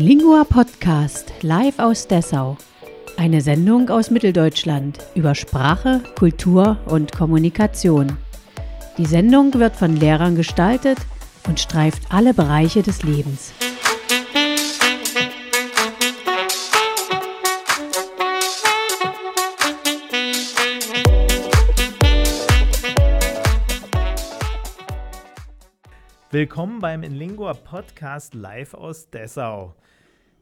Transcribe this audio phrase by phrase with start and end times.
[0.00, 2.56] Lingua Podcast live aus Dessau.
[3.18, 8.16] Eine Sendung aus Mitteldeutschland über Sprache, Kultur und Kommunikation.
[8.96, 10.96] Die Sendung wird von Lehrern gestaltet
[11.46, 13.52] und streift alle Bereiche des Lebens.
[26.30, 29.74] Willkommen beim Inlingua Podcast live aus Dessau.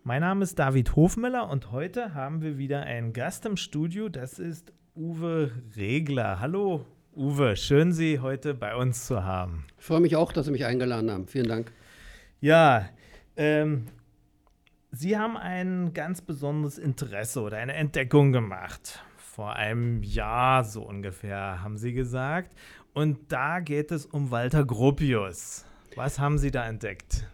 [0.08, 4.08] Mein Name ist David Hofmüller und heute haben wir wieder einen Gast im Studio.
[4.08, 6.40] Das ist Uwe Regler.
[6.40, 9.66] Hallo Uwe, schön Sie heute bei uns zu haben.
[9.78, 11.26] Ich freue mich auch, dass Sie mich eingeladen haben.
[11.26, 11.72] Vielen Dank.
[12.40, 12.88] Ja,
[13.36, 13.88] ähm,
[14.92, 19.04] Sie haben ein ganz besonderes Interesse oder eine Entdeckung gemacht.
[19.18, 22.56] Vor einem Jahr so ungefähr, haben Sie gesagt.
[22.94, 25.66] Und da geht es um Walter Gropius.
[25.96, 27.28] Was haben Sie da entdeckt?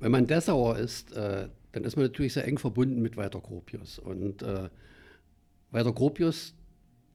[0.00, 3.98] Wenn man Dessauer ist, äh, dann ist man natürlich sehr eng verbunden mit Walter Gropius.
[3.98, 4.68] Und äh,
[5.70, 6.54] Walter Gropius,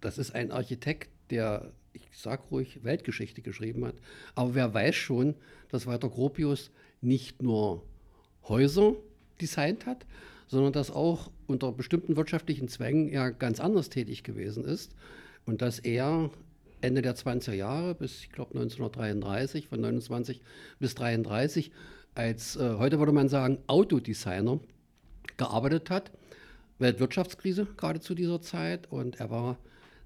[0.02, 3.96] das ist ein Architekt, der, ich sage ruhig, Weltgeschichte geschrieben hat.
[4.36, 5.36] Aber wer weiß schon,
[5.70, 7.84] dass Walter Gropius nicht nur
[8.48, 8.96] Häuser
[9.42, 10.06] designt hat,
[10.48, 14.94] sondern dass auch unter bestimmten wirtschaftlichen Zwängen er ganz anders tätig gewesen ist
[15.46, 16.30] und dass er
[16.82, 20.42] Ende der 20er Jahre bis, ich glaube, 1933, von 29
[20.80, 21.72] bis 33,
[22.16, 24.60] als, äh, heute würde man sagen, Autodesigner
[25.38, 26.12] gearbeitet hat.
[26.80, 29.58] Weltwirtschaftskrise gerade zu dieser Zeit und er war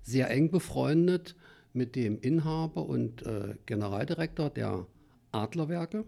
[0.02, 1.35] sehr eng befreundet
[1.73, 4.85] mit dem Inhaber und äh, Generaldirektor der
[5.31, 6.05] Adlerwerke.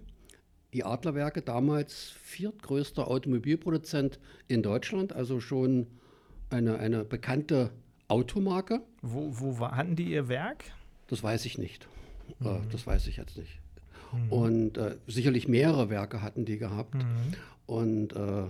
[0.73, 5.87] Die Adlerwerke, damals viertgrößter Automobilproduzent in Deutschland, also schon
[6.49, 7.71] eine, eine bekannte
[8.07, 8.81] Automarke.
[9.01, 10.63] Wo, wo hatten die ihr Werk?
[11.07, 11.87] Das weiß ich nicht.
[12.41, 12.69] Äh, mhm.
[12.71, 13.58] das weiß ich jetzt nicht.
[14.11, 14.31] Mhm.
[14.31, 16.95] Und äh, sicherlich mehrere Werke hatten die gehabt.
[16.95, 17.33] Mhm.
[17.65, 18.45] Und äh,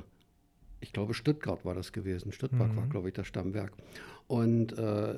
[0.82, 2.32] ich glaube, Stuttgart war das gewesen.
[2.32, 2.90] Stuttgart war, mhm.
[2.90, 3.74] glaube ich, das Stammwerk.
[4.28, 5.14] Und äh,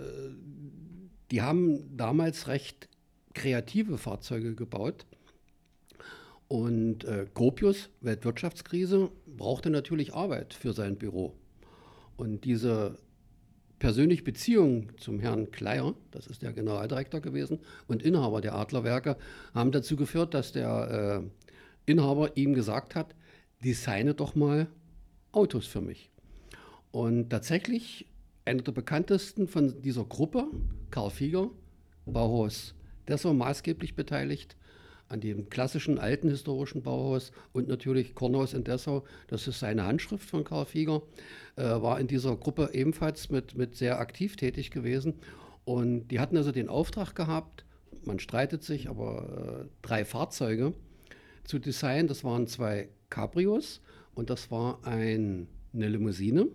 [1.30, 2.90] die haben damals recht
[3.34, 5.06] kreative Fahrzeuge gebaut.
[6.48, 11.34] Und äh, Gropius, Weltwirtschaftskrise, brauchte natürlich Arbeit für sein Büro.
[12.18, 12.98] Und diese
[13.82, 19.18] persönliche Beziehung zum Herrn Kleier, das ist der Generaldirektor gewesen, und Inhaber der Adlerwerke,
[19.56, 21.24] haben dazu geführt, dass der
[21.88, 23.16] äh, Inhaber ihm gesagt hat,
[23.64, 24.68] designe doch mal
[25.32, 26.12] Autos für mich.
[26.92, 28.06] Und tatsächlich,
[28.46, 30.46] einer der bekanntesten von dieser Gruppe,
[30.92, 31.50] Karl Fieger,
[32.06, 32.76] Bauhaus
[33.08, 34.58] Dessau maßgeblich beteiligt,
[35.12, 39.04] an dem klassischen alten historischen Bauhaus und natürlich Kornhaus in Dessau.
[39.28, 41.02] Das ist seine Handschrift von Karl Fieger.
[41.58, 45.16] Äh, war in dieser Gruppe ebenfalls mit, mit sehr aktiv tätig gewesen.
[45.66, 47.66] Und die hatten also den Auftrag gehabt,
[48.04, 50.74] man streitet sich, aber äh, drei Fahrzeuge
[51.44, 52.08] zu designen.
[52.08, 53.82] Das waren zwei Cabrios
[54.16, 56.48] und das war ein, eine Limousine.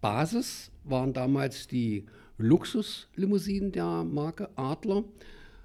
[0.00, 2.06] Basis waren damals die
[2.38, 5.04] Luxuslimousinen der Marke Adler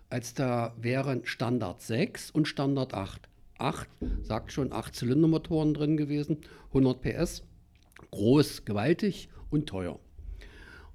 [0.10, 3.30] als da wären Standard 6 und Standard 8.
[3.58, 3.88] 8,
[4.22, 7.44] sagt schon, 8 Zylindermotoren drin gewesen, 100 PS,
[8.12, 10.00] groß, gewaltig und teuer.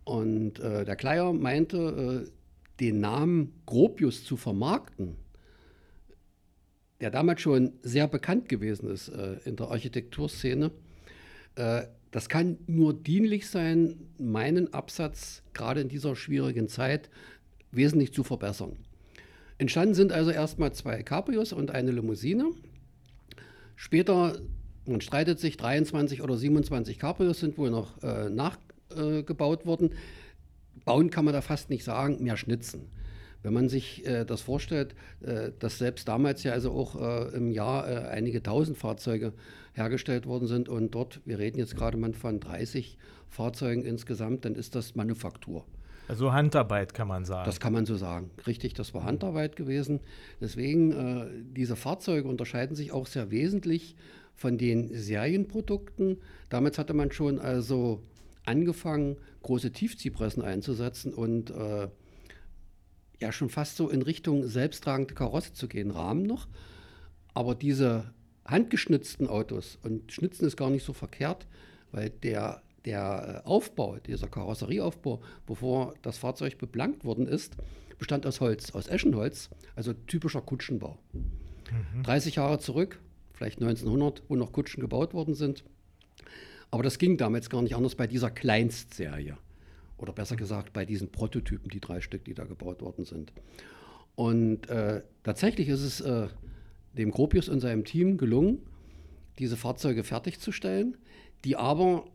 [0.04, 2.30] Und äh, der Kleier meinte, äh,
[2.80, 5.16] den Namen Gropius zu vermarkten,
[7.00, 10.70] der damals schon sehr bekannt gewesen ist äh, in der Architekturszene,
[11.56, 17.08] äh, das kann nur dienlich sein, meinen Absatz gerade in dieser schwierigen Zeit
[17.70, 18.76] wesentlich zu verbessern.
[19.60, 22.46] Entstanden sind also erstmal zwei Cabrios und eine Limousine.
[23.76, 24.38] Später,
[24.86, 29.90] man streitet sich, 23 oder 27 Cabrios sind wohl noch äh, nachgebaut äh, worden.
[30.86, 32.88] Bauen kann man da fast nicht sagen, mehr schnitzen.
[33.42, 37.50] Wenn man sich äh, das vorstellt, äh, dass selbst damals ja also auch äh, im
[37.50, 39.34] Jahr äh, einige tausend Fahrzeuge
[39.74, 42.96] hergestellt worden sind und dort, wir reden jetzt gerade mal von 30
[43.28, 45.66] Fahrzeugen insgesamt, dann ist das Manufaktur.
[46.10, 47.46] Also Handarbeit kann man sagen.
[47.46, 48.32] Das kann man so sagen.
[48.44, 50.00] Richtig, das war Handarbeit gewesen.
[50.40, 51.26] Deswegen, äh,
[51.56, 53.94] diese Fahrzeuge unterscheiden sich auch sehr wesentlich
[54.34, 56.18] von den Serienprodukten.
[56.48, 58.02] Damals hatte man schon also
[58.44, 61.86] angefangen, große Tiefziehpressen einzusetzen und äh,
[63.20, 66.48] ja schon fast so in Richtung selbsttragende Karosse zu gehen, Rahmen noch.
[67.34, 68.12] Aber diese
[68.44, 71.46] handgeschnitzten Autos, und Schnitzen ist gar nicht so verkehrt,
[71.92, 77.56] weil der der äh, Aufbau, dieser Karosserieaufbau, bevor das Fahrzeug beplankt worden ist,
[77.98, 80.98] bestand aus Holz, aus Eschenholz, also typischer Kutschenbau.
[81.70, 82.02] Mhm.
[82.02, 83.00] 30 Jahre zurück,
[83.32, 85.62] vielleicht 1900, wo noch Kutschen gebaut worden sind.
[86.72, 89.36] Aber das ging damals gar nicht anders bei dieser Kleinstserie.
[89.96, 93.32] Oder besser gesagt, bei diesen Prototypen, die drei Stück, die da gebaut worden sind.
[94.16, 96.28] Und äh, tatsächlich ist es äh,
[96.94, 98.62] dem Gropius und seinem Team gelungen,
[99.38, 100.96] diese Fahrzeuge fertigzustellen,
[101.44, 102.06] die aber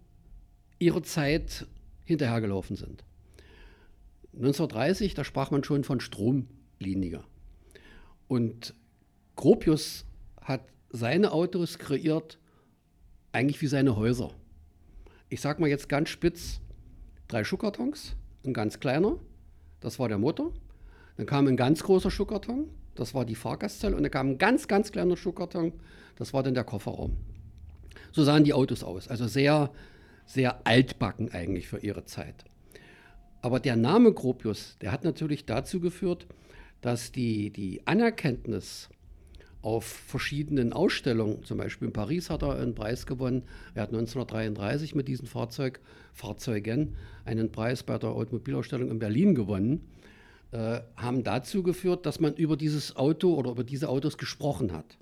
[0.79, 1.67] ihrer Zeit
[2.03, 3.03] hinterhergelaufen sind.
[4.33, 7.23] 1930, da sprach man schon von Stromlinie.
[8.27, 8.73] Und
[9.35, 10.05] Gropius
[10.41, 12.39] hat seine Autos kreiert,
[13.31, 14.31] eigentlich wie seine Häuser.
[15.29, 16.61] Ich sage mal jetzt ganz spitz,
[17.27, 19.19] drei Schuhkartons, ein ganz kleiner,
[19.79, 20.53] das war der Motor.
[21.17, 23.95] Dann kam ein ganz großer Schuhkarton, das war die Fahrgastzelle.
[23.95, 25.73] Und dann kam ein ganz, ganz kleiner Schuhkarton,
[26.15, 27.17] das war dann der Kofferraum.
[28.11, 29.07] So sahen die Autos aus.
[29.07, 29.71] Also sehr,
[30.25, 32.45] sehr altbacken eigentlich für ihre Zeit.
[33.41, 36.25] Aber der Name Gropius, der hat natürlich dazu geführt,
[36.81, 38.89] dass die, die Anerkenntnis
[39.61, 43.41] auf verschiedenen Ausstellungen, zum Beispiel in Paris hat er einen Preis gewonnen.
[43.73, 45.79] Er hat 1933 mit diesem Fahrzeug,
[46.13, 46.95] Fahrzeugen,
[47.25, 49.81] einen Preis bei der Automobilausstellung in Berlin gewonnen,
[50.51, 54.97] äh, haben dazu geführt, dass man über dieses Auto oder über diese Autos gesprochen hat.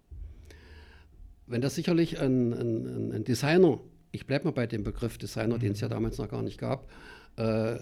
[1.45, 3.81] Wenn das sicherlich ein, ein, ein Designer,
[4.13, 5.59] ich bleibe mal bei dem Begriff Designer, mhm.
[5.59, 6.87] den es ja damals noch gar nicht gab,
[7.35, 7.77] äh,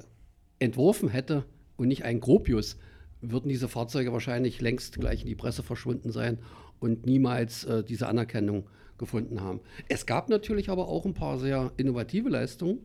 [0.57, 1.43] entworfen hätte
[1.77, 2.77] und nicht ein Gropius,
[3.21, 6.39] würden diese Fahrzeuge wahrscheinlich längst gleich in die Presse verschwunden sein
[6.79, 8.67] und niemals äh, diese Anerkennung
[8.97, 9.59] gefunden haben.
[9.89, 12.79] Es gab natürlich aber auch ein paar sehr innovative Leistungen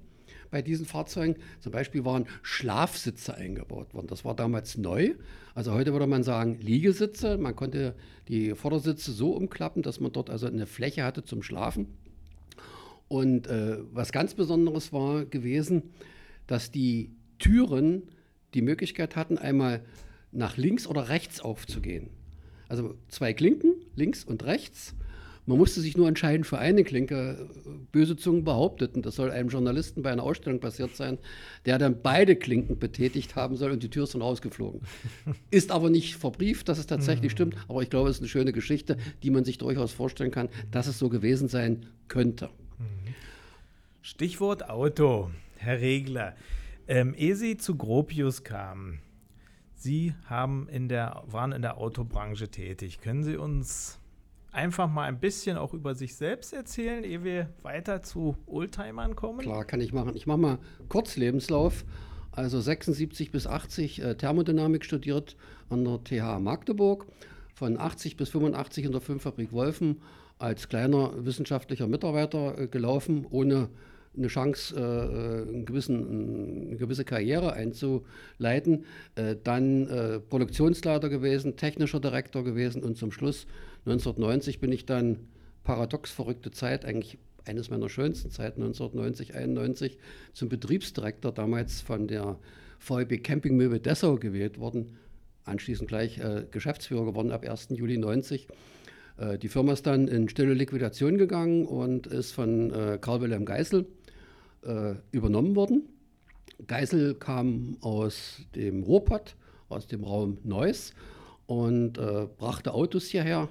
[0.51, 1.37] bei diesen Fahrzeugen.
[1.61, 4.09] Zum Beispiel waren Schlafsitze eingebaut worden.
[4.09, 5.15] Das war damals neu.
[5.55, 7.39] Also heute würde man sagen Liegesitze.
[7.39, 7.95] Man konnte
[8.29, 11.89] die Vordersitze so umklappen, dass man dort also eine Fläche hatte zum Schlafen.
[13.09, 15.83] Und äh, was ganz Besonderes war gewesen,
[16.47, 18.03] dass die Türen
[18.55, 19.85] die Möglichkeit hatten, einmal
[20.33, 22.11] nach links oder rechts aufzugehen.
[22.69, 24.95] Also zwei Klinken, links und rechts.
[25.49, 27.49] Man musste sich nur entscheiden für eine Klinke.
[27.93, 31.19] Böse Zungen behaupteten, das soll einem Journalisten bei einer Ausstellung passiert sein,
[31.67, 34.81] der dann beide Klinken betätigt haben soll und die Tür ist dann rausgeflogen.
[35.53, 37.37] Ist aber nicht verbrieft, dass es tatsächlich mhm.
[37.37, 40.49] stimmt, aber ich glaube, es ist eine schöne Geschichte, die man sich durchaus vorstellen kann,
[40.73, 42.51] dass es so gewesen sein könnte.
[44.03, 46.35] Stichwort Auto, Herr Regler.
[46.89, 49.01] Ähm, ehe Sie zu Gropius kamen,
[49.75, 53.01] Sie haben in der, waren in der Autobranche tätig.
[53.01, 53.99] Können Sie uns
[54.53, 59.41] einfach mal ein bisschen auch über sich selbst erzählen, ehe wir weiter zu Oldtimern kommen?
[59.41, 60.17] Klar, kann ich machen.
[60.17, 60.59] Ich mache mal
[60.89, 61.85] kurz Lebenslauf.
[62.33, 65.37] Also 76 bis 80 äh, Thermodynamik studiert
[65.69, 67.07] an der TH Magdeburg.
[67.55, 70.01] Von 80 bis 85 in der Filmfabrik Wolfen
[70.39, 73.69] als kleiner wissenschaftlicher Mitarbeiter äh, gelaufen, ohne
[74.17, 78.85] eine Chance, äh, einen gewissen, eine gewisse Karriere einzuleiten.
[79.15, 83.47] Äh, dann äh, Produktionsleiter gewesen, technischer Direktor gewesen und zum Schluss
[83.85, 85.19] 1990 bin ich dann
[85.65, 89.99] paradox verrückte Zeit, eigentlich eines meiner schönsten Zeiten, 1990, 91,
[90.33, 92.39] zum Betriebsdirektor damals von der
[92.81, 94.97] VEB Campingmöbel Dessau gewählt worden.
[95.45, 97.69] Anschließend gleich äh, Geschäftsführer geworden ab 1.
[97.71, 98.49] Juli 90.
[99.19, 103.45] Äh, die Firma ist dann in stille Liquidation gegangen und ist von äh, Karl Wilhelm
[103.45, 103.87] Geisel
[104.63, 105.83] äh, übernommen worden.
[106.67, 109.37] Geisel kam aus dem Ruhrpott,
[109.69, 110.95] aus dem Raum Neuss
[111.47, 113.49] und äh, brachte Autos hierher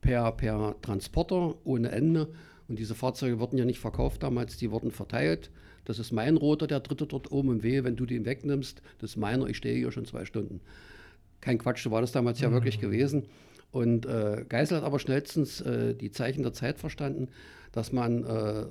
[0.00, 2.28] per, per Transporter ohne Ende.
[2.68, 5.50] Und diese Fahrzeuge wurden ja nicht verkauft damals, die wurden verteilt.
[5.84, 7.82] Das ist mein Rotor, der dritte dort oben im Wehe.
[7.82, 10.60] Wenn du den wegnimmst, das ist meiner, ich stehe hier schon zwei Stunden.
[11.40, 12.54] Kein Quatsch, so war das damals ja mhm.
[12.54, 13.26] wirklich gewesen.
[13.70, 17.28] Und äh, Geisel hat aber schnellstens äh, die Zeichen der Zeit verstanden,
[17.72, 18.66] dass man äh,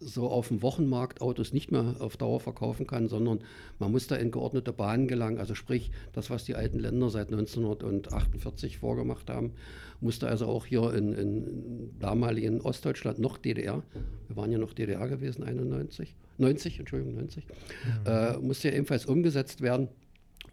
[0.00, 3.40] so auf dem Wochenmarkt Autos nicht mehr auf Dauer verkaufen kann, sondern
[3.78, 5.38] man muss da in geordnete Bahnen gelangen.
[5.38, 9.52] Also sprich, das, was die alten Länder seit 1948 vorgemacht haben,
[10.00, 13.82] musste also auch hier in, in damaligen Ostdeutschland noch DDR,
[14.28, 18.06] wir waren ja noch DDR gewesen, 91, 90, Entschuldigung, 90, mhm.
[18.06, 19.88] äh, musste ja ebenfalls umgesetzt werden.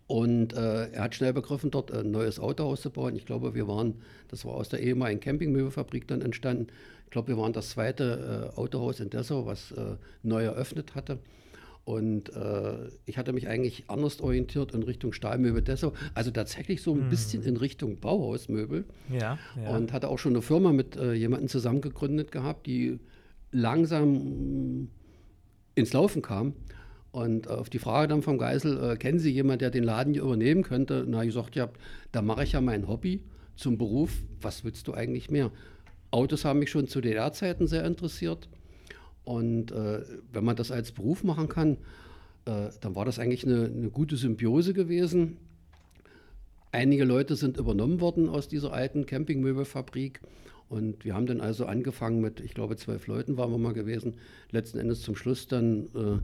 [0.08, 3.16] Und äh, er hat schnell begriffen, dort ein neues Autohaus zu bauen.
[3.16, 3.96] Ich glaube, wir waren,
[4.30, 6.68] das war aus der ehemaligen Campingmöbelfabrik dann entstanden.
[7.06, 11.20] Ich glaube, wir waren das zweite äh, Autohaus in Dessau, was äh, neu eröffnet hatte.
[11.84, 16.94] Und äh, ich hatte mich eigentlich anders orientiert in Richtung Stahlmöbel Dessau, also tatsächlich so
[16.94, 17.10] ein hm.
[17.10, 18.84] bisschen in Richtung Bauhausmöbel.
[19.10, 19.70] Ja, ja.
[19.70, 23.00] Und hatte auch schon eine Firma mit äh, jemandem zusammengegründet gehabt, die
[23.52, 24.90] langsam mm,
[25.76, 26.54] ins Laufen kam.
[27.12, 30.24] Und auf die Frage dann vom Geisel, äh, kennen Sie jemanden, der den Laden hier
[30.24, 31.06] übernehmen könnte?
[31.08, 31.70] Na, ich sagte, ja,
[32.12, 33.24] da mache ich ja mein Hobby
[33.56, 34.24] zum Beruf.
[34.42, 35.52] Was willst du eigentlich mehr?
[36.12, 38.50] Autos haben mich schon zu DDR-Zeiten sehr interessiert.
[39.24, 41.78] Und äh, wenn man das als Beruf machen kann,
[42.46, 45.38] äh, dann war das eigentlich eine, eine, gute Symbiose gewesen.
[46.72, 50.22] Einige Leute sind übernommen worden aus dieser alten Campingmöbelfabrik.
[50.70, 54.16] Und wir haben dann also angefangen mit, ich glaube, zwölf Leuten waren wir mal gewesen.
[54.52, 56.20] Letzten Endes zum Schluss dann äh,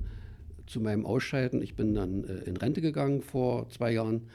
[0.67, 1.61] zu meinem Ausscheiden.
[1.61, 4.29] Ich bin dann äh, in Rente gegangen vor zwei Jahren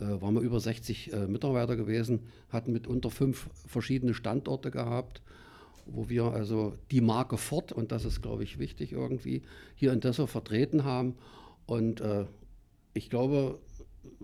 [0.00, 2.20] äh, waren wir über 60 äh, Mitarbeiter gewesen,
[2.50, 5.22] hatten mitunter fünf verschiedene Standorte gehabt
[5.92, 9.42] wo wir also die Marke Ford, und das ist, glaube ich, wichtig irgendwie,
[9.74, 11.16] hier in Dessau vertreten haben.
[11.66, 12.00] Und
[12.94, 13.58] ich glaube,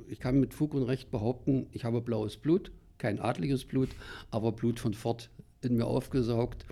[0.09, 3.89] ich kann mit Fug und Recht behaupten, ich habe blaues Blut, kein adliges Blut,
[4.31, 5.31] aber Blut von Ford
[5.63, 6.67] in mir aufgesaugt.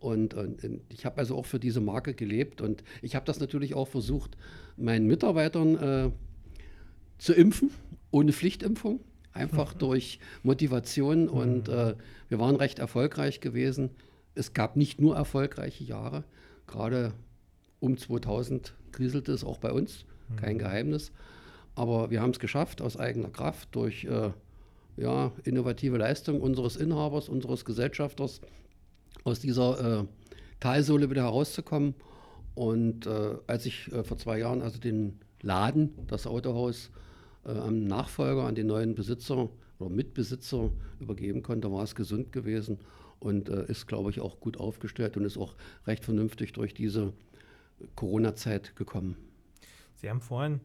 [0.00, 3.38] Und, und, und ich habe also auch für diese Marke gelebt und ich habe das
[3.38, 4.36] natürlich auch versucht,
[4.76, 6.10] meinen Mitarbeitern äh,
[7.18, 7.70] zu impfen,
[8.10, 9.00] ohne Pflichtimpfung,
[9.32, 9.78] einfach mhm.
[9.78, 11.24] durch Motivation.
[11.24, 11.28] Mhm.
[11.28, 11.94] Und äh,
[12.28, 13.90] wir waren recht erfolgreich gewesen.
[14.34, 16.24] Es gab nicht nur erfolgreiche Jahre,
[16.66, 17.12] gerade
[17.78, 20.36] um 2000 kriselte es auch bei uns, mhm.
[20.36, 21.12] kein Geheimnis.
[21.74, 24.30] Aber wir haben es geschafft aus eigener Kraft durch äh,
[24.96, 28.40] ja, innovative Leistung unseres Inhabers, unseres Gesellschafters,
[29.24, 30.04] aus dieser äh,
[30.60, 31.94] Talsohle wieder herauszukommen.
[32.54, 36.90] Und äh, als ich äh, vor zwei Jahren also den Laden, das Autohaus,
[37.44, 39.48] äh, am Nachfolger, an den neuen Besitzer
[39.78, 42.78] oder Mitbesitzer übergeben konnte, war es gesund gewesen
[43.18, 45.54] und äh, ist, glaube ich, auch gut aufgestellt und ist auch
[45.86, 47.12] recht vernünftig durch diese
[47.94, 49.16] Corona-Zeit gekommen.
[49.94, 50.60] Sie haben vorhin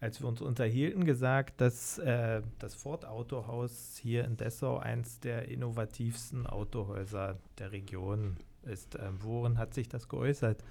[0.00, 5.48] als wir uns unterhielten, gesagt, dass äh, das Ford Autohaus hier in Dessau eins der
[5.48, 8.94] innovativsten Autohäuser der Region ist.
[8.94, 10.62] Äh, worin hat sich das geäußert?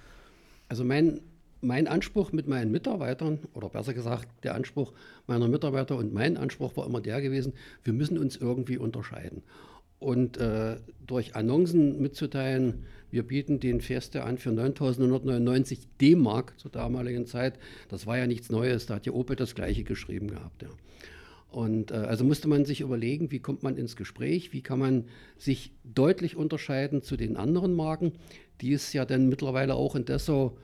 [0.69, 1.19] Also mein,
[1.61, 4.93] mein Anspruch mit meinen Mitarbeitern, oder besser gesagt, der Anspruch
[5.27, 7.53] meiner Mitarbeiter und mein Anspruch war immer der gewesen,
[7.83, 9.43] wir müssen uns irgendwie unterscheiden.
[9.99, 17.25] Und äh, durch Annoncen mitzuteilen, wir bieten den Fiesta an für 9.999 D-Mark zur damaligen
[17.25, 17.57] Zeit.
[17.89, 20.61] Das war ja nichts Neues, da hat ja Opel das Gleiche geschrieben gehabt.
[20.61, 20.69] Ja.
[21.49, 25.05] Und äh, also musste man sich überlegen, wie kommt man ins Gespräch, wie kann man
[25.37, 28.11] sich deutlich unterscheiden zu den anderen Marken,
[28.61, 30.57] die es ja dann mittlerweile auch in Dessau,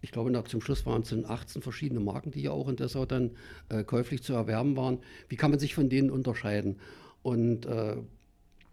[0.00, 3.06] ich glaube nach, zum Schluss waren es 18 verschiedene Marken, die ja auch in Dessau
[3.06, 3.30] dann
[3.68, 4.98] äh, käuflich zu erwerben waren.
[5.28, 6.76] Wie kann man sich von denen unterscheiden?
[7.22, 7.96] Und äh,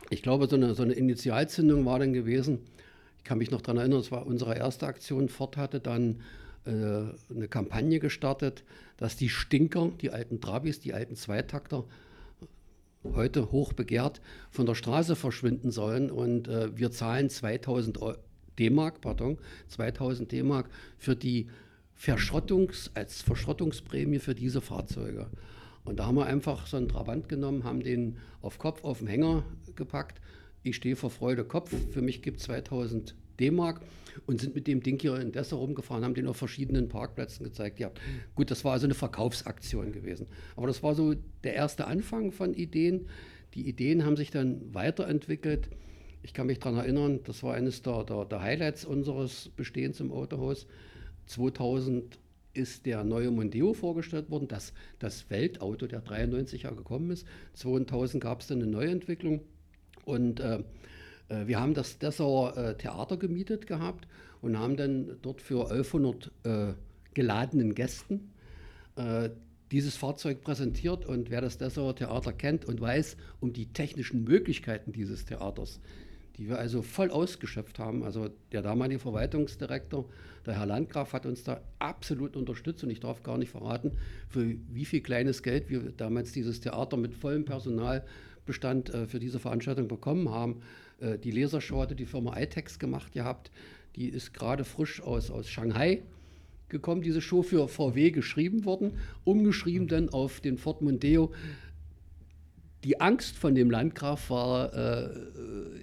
[0.09, 2.59] ich glaube, so eine, so eine Initialzündung war dann gewesen,
[3.17, 5.29] ich kann mich noch daran erinnern, es war unsere erste Aktion.
[5.29, 6.21] Ford hatte dann
[6.65, 6.71] äh,
[7.33, 8.63] eine Kampagne gestartet,
[8.97, 11.85] dass die Stinker, die alten Trabis, die alten Zweitakter,
[13.03, 16.11] heute hoch begehrt, von der Straße verschwinden sollen.
[16.11, 17.99] Und äh, wir zahlen 2000
[18.59, 19.37] D-Mark, pardon,
[19.69, 21.47] 2000 D-Mark für die
[21.95, 25.27] Verschrottungs, als Verschrottungsprämie für diese Fahrzeuge.
[25.85, 29.07] Und da haben wir einfach so einen Trabant genommen, haben den auf Kopf auf den
[29.07, 29.43] Hänger
[29.75, 30.21] gepackt
[30.63, 31.75] ich stehe vor Freude Kopf.
[31.91, 33.81] Für mich gibt es 2000 D-Mark
[34.25, 37.79] und sind mit dem Ding hier in Dessau rumgefahren, haben den auf verschiedenen Parkplätzen gezeigt.
[37.79, 37.91] Ja,
[38.35, 40.27] gut, das war also eine Verkaufsaktion gewesen.
[40.55, 43.07] Aber das war so der erste Anfang von Ideen.
[43.55, 45.69] Die Ideen haben sich dann weiterentwickelt.
[46.21, 50.11] Ich kann mich daran erinnern, das war eines der, der, der Highlights unseres Bestehens im
[50.11, 50.65] Autohaus.
[51.25, 52.19] 2000
[52.53, 57.25] ist der neue Mondeo vorgestellt worden, das, das Weltauto der 93er gekommen ist.
[57.53, 59.41] 2000 gab es dann eine Neuentwicklung.
[60.05, 60.63] Und äh,
[61.29, 64.07] äh, wir haben das Dessauer äh, Theater gemietet gehabt
[64.41, 66.73] und haben dann dort für 1100 äh,
[67.13, 68.31] geladenen Gästen
[68.95, 69.29] äh,
[69.71, 71.05] dieses Fahrzeug präsentiert.
[71.05, 75.79] Und wer das Dessauer Theater kennt und weiß um die technischen Möglichkeiten dieses Theaters,
[76.37, 78.03] die wir also voll ausgeschöpft haben.
[78.03, 80.05] Also der damalige Verwaltungsdirektor,
[80.45, 83.91] der Herr Landgraf, hat uns da absolut unterstützt und ich darf gar nicht verraten,
[84.29, 88.03] für wie viel kleines Geld wir damals dieses Theater mit vollem Personal
[88.45, 90.61] Bestand äh, für diese Veranstaltung bekommen haben.
[90.99, 93.51] Äh, die Lasershow hatte die Firma iTex gemacht gehabt.
[93.95, 96.01] Die ist gerade frisch aus, aus Shanghai
[96.69, 101.31] gekommen, diese Show für VW geschrieben worden, umgeschrieben dann auf den Ford Mondeo.
[102.83, 105.09] Die Angst von dem Landgraf war äh,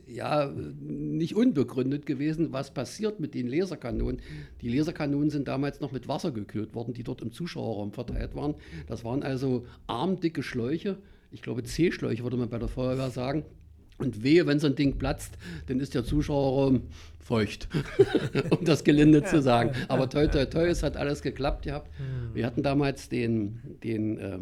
[0.06, 4.20] ja nicht unbegründet gewesen, was passiert mit den Laserkanonen.
[4.60, 8.54] Die Laserkanonen sind damals noch mit Wasser gekühlt worden, die dort im Zuschauerraum verteilt waren.
[8.86, 10.98] Das waren also armdicke Schläuche,
[11.32, 13.44] ich glaube C-Schläuche würde man bei der Feuerwehr sagen.
[13.98, 16.84] Und wehe, wenn so ein Ding platzt, dann ist der Zuschauerraum
[17.18, 17.68] feucht,
[18.50, 19.72] um das gelinde zu sagen.
[19.88, 21.90] Aber toi, toi, toi, es hat alles geklappt gehabt.
[22.32, 24.38] Wir hatten damals den, den äh,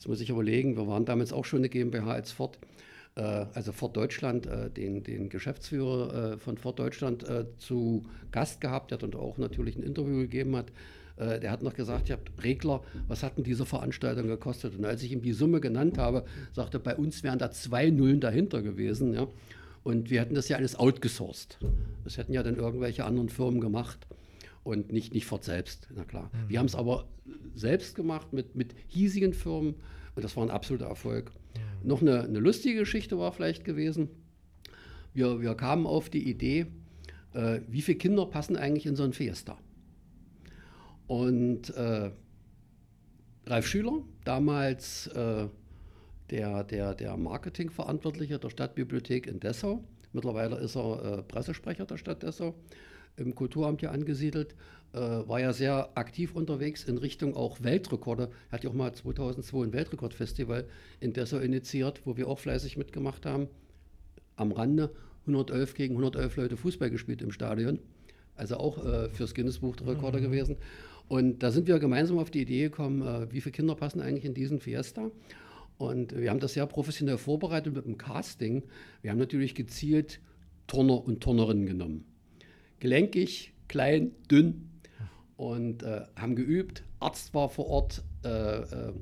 [0.00, 2.58] jetzt muss ich überlegen, wir waren damals auch schon eine GmbH als Ford,
[3.16, 8.62] äh, also Ford Deutschland, äh, den, den Geschäftsführer äh, von Ford Deutschland äh, zu Gast
[8.62, 10.72] gehabt, der dann auch natürlich ein Interview gegeben hat.
[11.18, 14.74] Äh, der hat noch gesagt, ihr habt Regler, was hat denn diese Veranstaltung gekostet?
[14.74, 17.90] Und als ich ihm die Summe genannt habe, sagte er, bei uns wären da zwei
[17.90, 19.12] Nullen dahinter gewesen.
[19.12, 19.26] Ja?
[19.84, 21.58] Und wir hätten das ja alles outgesourced.
[22.04, 24.06] Das hätten ja dann irgendwelche anderen Firmen gemacht
[24.62, 26.30] und nicht, nicht Ford selbst, na klar.
[26.32, 26.48] Mhm.
[26.48, 27.08] Wir haben es aber
[27.54, 29.74] selbst gemacht mit, mit hiesigen Firmen
[30.14, 31.32] und das war ein absoluter Erfolg.
[31.54, 31.88] Mhm.
[31.88, 34.08] Noch eine, eine, lustige Geschichte war vielleicht gewesen.
[35.14, 36.66] Wir, wir kamen auf die Idee,
[37.32, 39.58] äh, wie viele Kinder passen eigentlich in so ein Fiesta?
[41.06, 42.10] Und äh,
[43.46, 45.48] Ralf Schüler, damals äh,
[46.30, 52.22] der, der, der Marketingverantwortliche der Stadtbibliothek in Dessau, Mittlerweile ist er äh, Pressesprecher der Stadt
[52.22, 52.54] Dessau,
[53.20, 54.54] im Kulturamt hier angesiedelt.
[54.92, 58.30] Äh, war ja sehr aktiv unterwegs in Richtung auch Weltrekorde.
[58.48, 60.66] Er hat ja auch mal 2002 ein Weltrekordfestival
[60.98, 63.48] in Dessau initiiert, wo wir auch fleißig mitgemacht haben.
[64.34, 64.90] Am Rande
[65.26, 67.78] 111 gegen 111 Leute Fußball gespielt im Stadion.
[68.34, 70.22] Also auch äh, fürs Guinness-Buch der Rekorde mhm.
[70.22, 70.56] gewesen.
[71.08, 74.24] Und da sind wir gemeinsam auf die Idee gekommen, äh, wie viele Kinder passen eigentlich
[74.24, 75.10] in diesen Fiesta.
[75.78, 78.64] Und wir haben das sehr professionell vorbereitet mit dem Casting.
[79.02, 80.20] Wir haben natürlich gezielt
[80.66, 82.04] Turner und Turnerinnen genommen.
[82.80, 84.70] Gelenkig, klein, dünn
[85.36, 86.82] und äh, haben geübt.
[86.98, 88.92] Arzt war vor Ort, äh, äh,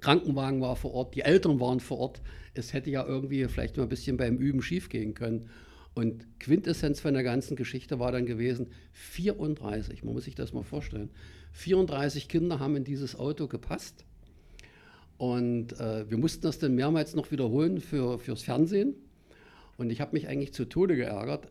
[0.00, 2.22] Krankenwagen war vor Ort, die Eltern waren vor Ort.
[2.54, 5.48] Es hätte ja irgendwie vielleicht mal ein bisschen beim Üben schiefgehen können.
[5.94, 10.62] Und Quintessenz von der ganzen Geschichte war dann gewesen, 34, man muss sich das mal
[10.62, 11.10] vorstellen,
[11.52, 14.04] 34 Kinder haben in dieses Auto gepasst.
[15.18, 18.94] Und äh, wir mussten das dann mehrmals noch wiederholen für, fürs Fernsehen.
[19.76, 21.48] Und ich habe mich eigentlich zu Tode geärgert.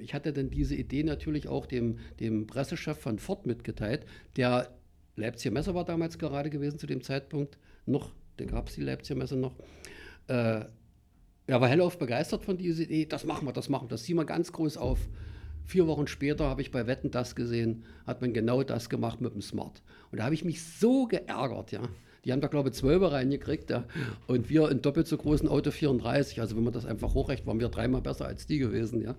[0.00, 4.06] Ich hatte dann diese Idee natürlich auch dem, dem Pressechef von Ford mitgeteilt.
[4.36, 4.74] Der
[5.16, 7.58] Leipziger Messe war damals gerade gewesen zu dem Zeitpunkt.
[7.86, 9.54] Noch, da gab es die Leipziger Messe noch.
[10.28, 10.64] Äh,
[11.46, 13.06] er war hellauf begeistert von dieser Idee.
[13.06, 15.08] Das machen wir, das machen wir, das ziehen wir ganz groß auf.
[15.64, 19.34] Vier Wochen später habe ich bei Wetten das gesehen, hat man genau das gemacht mit
[19.34, 19.82] dem Smart.
[20.10, 21.82] Und da habe ich mich so geärgert, ja.
[22.24, 23.70] Die haben da, glaube ich, 12 reingekriegt.
[23.70, 23.84] Ja.
[24.26, 26.40] Und wir in doppelt so großen Auto 34.
[26.40, 29.02] Also wenn man das einfach hochrechnet, waren wir dreimal besser als die gewesen.
[29.02, 29.14] Ja.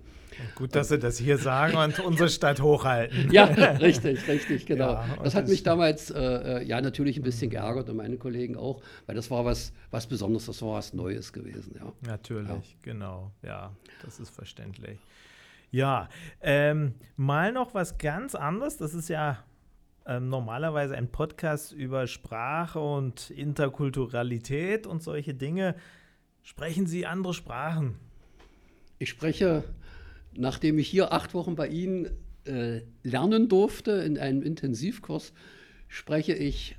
[0.54, 3.12] Gut, dass Sie das hier sagen und unsere Stadt hochhalten.
[3.32, 4.92] Ja, richtig, richtig, genau.
[4.92, 8.16] Ja, das hat das mich damals äh, äh, ja natürlich ein bisschen geärgert und meine
[8.16, 11.74] Kollegen auch, weil das war was, was Besonderes, das war was Neues gewesen.
[11.78, 11.92] Ja.
[12.06, 12.76] Natürlich, ja.
[12.82, 13.32] genau.
[13.42, 14.98] Ja, das ist verständlich.
[15.70, 16.08] Ja,
[16.42, 18.76] ähm, mal noch was ganz anderes.
[18.76, 19.42] Das ist ja
[20.06, 25.76] ähm, normalerweise ein Podcast über Sprache und Interkulturalität und solche Dinge.
[26.42, 27.96] Sprechen Sie andere Sprachen?
[28.98, 29.64] Ich spreche,
[30.34, 32.10] nachdem ich hier acht Wochen bei Ihnen
[32.44, 35.32] äh, lernen durfte in einem Intensivkurs,
[35.88, 36.76] spreche ich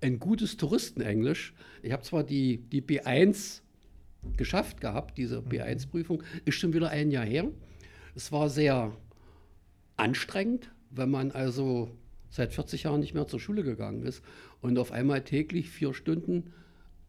[0.00, 1.54] ein gutes Touristenenglisch.
[1.82, 3.62] Ich habe zwar die, die B1
[4.36, 5.48] geschafft gehabt, diese mhm.
[5.48, 7.48] B1-Prüfung, ist schon wieder ein Jahr her.
[8.14, 8.92] Es war sehr
[9.96, 11.90] anstrengend, wenn man also
[12.30, 14.22] seit 40 Jahren nicht mehr zur Schule gegangen ist
[14.60, 16.52] und auf einmal täglich vier Stunden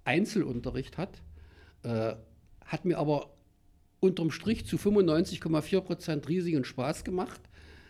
[0.06, 1.22] Einzelunterricht hat,
[1.84, 2.13] äh,
[2.65, 3.34] hat mir aber
[4.00, 7.42] unterm Strich zu 95,4 Prozent riesigen Spaß gemacht.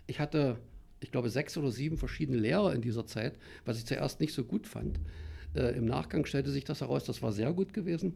[0.07, 0.57] Ich hatte,
[0.99, 4.43] ich glaube, sechs oder sieben verschiedene Lehrer in dieser Zeit, was ich zuerst nicht so
[4.43, 4.99] gut fand.
[5.55, 8.15] Äh, Im Nachgang stellte sich das heraus, das war sehr gut gewesen.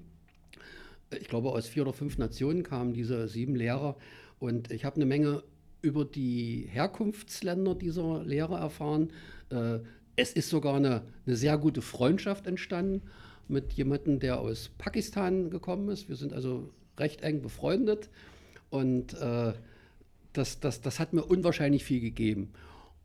[1.19, 3.95] Ich glaube, aus vier oder fünf Nationen kamen diese sieben Lehrer
[4.39, 5.43] und ich habe eine Menge
[5.83, 9.11] über die Herkunftsländer dieser Lehrer erfahren.
[9.49, 9.79] Äh,
[10.15, 13.03] es ist sogar eine, eine sehr gute Freundschaft entstanden
[13.47, 16.09] mit jemandem, der aus Pakistan gekommen ist.
[16.09, 18.09] Wir sind also recht eng befreundet
[18.69, 19.53] und äh,
[20.31, 22.53] das, das, das hat mir unwahrscheinlich viel gegeben.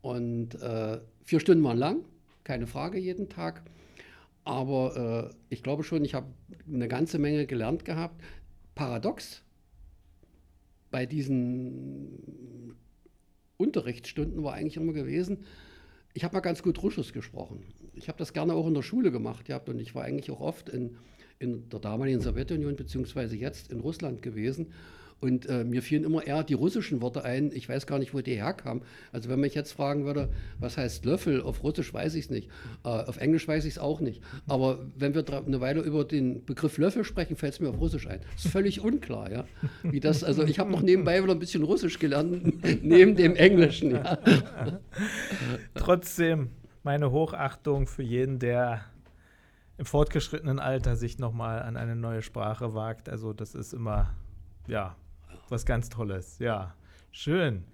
[0.01, 2.05] Und äh, vier Stunden waren lang,
[2.43, 3.61] keine Frage jeden Tag.
[4.45, 6.27] Aber äh, ich glaube schon, ich habe
[6.71, 8.21] eine ganze Menge gelernt gehabt.
[8.73, 9.43] Paradox,
[10.91, 12.75] bei diesen
[13.57, 15.45] Unterrichtsstunden war eigentlich immer gewesen,
[16.13, 17.63] ich habe mal ganz gut Russisch gesprochen.
[17.93, 20.41] Ich habe das gerne auch in der Schule gemacht gehabt und ich war eigentlich auch
[20.41, 20.97] oft in,
[21.37, 24.73] in der damaligen Sowjetunion beziehungsweise jetzt in Russland gewesen
[25.21, 27.51] und äh, mir fielen immer eher die russischen Worte ein.
[27.53, 28.83] Ich weiß gar nicht, wo die herkamen.
[29.11, 30.29] Also wenn mich jetzt fragen würde,
[30.59, 32.49] was heißt Löffel, auf Russisch weiß ich es nicht.
[32.83, 34.21] Äh, auf Englisch weiß ich es auch nicht.
[34.47, 38.07] Aber wenn wir eine Weile über den Begriff Löffel sprechen, fällt es mir auf Russisch
[38.07, 38.21] ein.
[38.35, 39.45] Das ist völlig unklar, ja.
[39.83, 43.91] Wie das, also ich habe noch nebenbei wieder ein bisschen Russisch gelernt, neben dem Englischen,
[43.91, 44.17] ja.
[45.75, 46.49] Trotzdem
[46.83, 48.85] meine Hochachtung für jeden, der
[49.77, 53.09] im fortgeschrittenen Alter sich nochmal an eine neue Sprache wagt.
[53.09, 54.13] Also das ist immer,
[54.67, 54.95] ja,
[55.51, 56.39] was ganz Tolles.
[56.39, 56.75] Ja,
[57.11, 57.65] schön.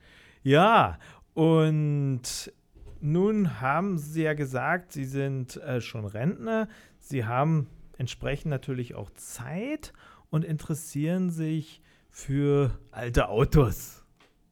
[0.43, 0.99] Ja,
[1.33, 2.53] und
[3.01, 6.67] nun haben Sie ja gesagt, Sie sind äh, schon Rentner.
[6.99, 9.93] Sie haben entsprechend natürlich auch Zeit
[10.29, 14.03] und interessieren sich für alte Autos.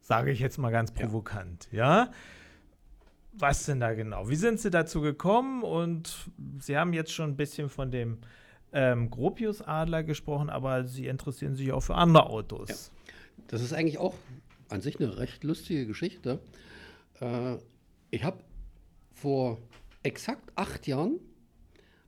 [0.02, 2.06] Sage ich jetzt mal ganz provokant, ja.
[2.06, 2.12] ja?
[3.34, 4.30] Was denn da genau?
[4.30, 5.64] Wie sind Sie dazu gekommen?
[5.64, 8.20] Und Sie haben jetzt schon ein bisschen von dem
[8.74, 12.70] ähm, Gropius-Adler gesprochen, aber Sie interessieren sich auch für andere Autos.
[12.70, 13.03] Ja.
[13.48, 14.16] Das ist eigentlich auch
[14.70, 16.40] an sich eine recht lustige Geschichte.
[17.20, 17.58] Äh,
[18.12, 18.40] ich habe
[19.14, 19.60] vor
[20.04, 21.20] exakt acht Jahren,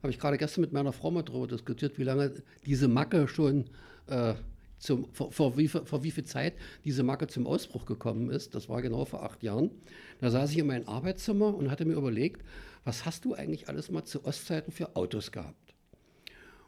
[0.02, 3.66] habe ich gerade gestern mit meiner Frau mal darüber diskutiert, wie lange diese Macke schon
[4.08, 4.36] äh,
[4.78, 8.54] zum, vor, vor, wie, vor wie viel Zeit diese Macke zum Ausbruch gekommen ist.
[8.56, 9.72] Das war genau vor acht Jahren.
[10.20, 12.44] Da saß ich in meinem Arbeitszimmer und hatte mir überlegt,
[12.84, 15.74] was hast du eigentlich alles mal zu Ostzeiten für Autos gehabt?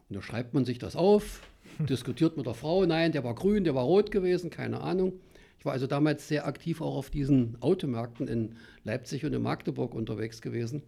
[0.09, 1.41] Und da schreibt man sich das auf,
[1.79, 5.13] diskutiert mit der Frau, nein, der war grün, der war rot gewesen, keine Ahnung.
[5.59, 9.95] Ich war also damals sehr aktiv auch auf diesen Automärkten in Leipzig und in Magdeburg
[9.95, 10.83] unterwegs gewesen.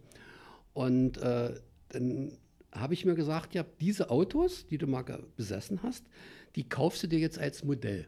[0.72, 1.54] Und äh,
[1.88, 2.32] dann
[2.72, 5.04] habe ich mir gesagt, ja, diese Autos, die du mal
[5.36, 6.04] besessen hast,
[6.56, 8.06] die kaufst du dir jetzt als Modell.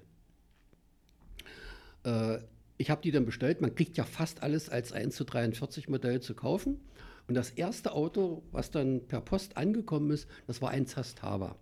[2.04, 2.38] Äh,
[2.78, 3.60] ich habe die dann bestellt.
[3.60, 6.80] Man kriegt ja fast alles als 1 zu 43 Modell zu kaufen.
[7.28, 11.56] Und das erste Auto, was dann per Post angekommen ist, das war ein Zastava.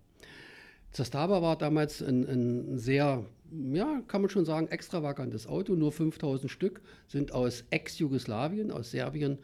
[0.91, 3.25] Zastava war damals ein, ein, sehr,
[3.73, 5.73] ja, kann man schon sagen, extravagantes Auto.
[5.73, 9.39] Nur 5000 Stück sind aus Ex-Jugoslawien, aus Serbien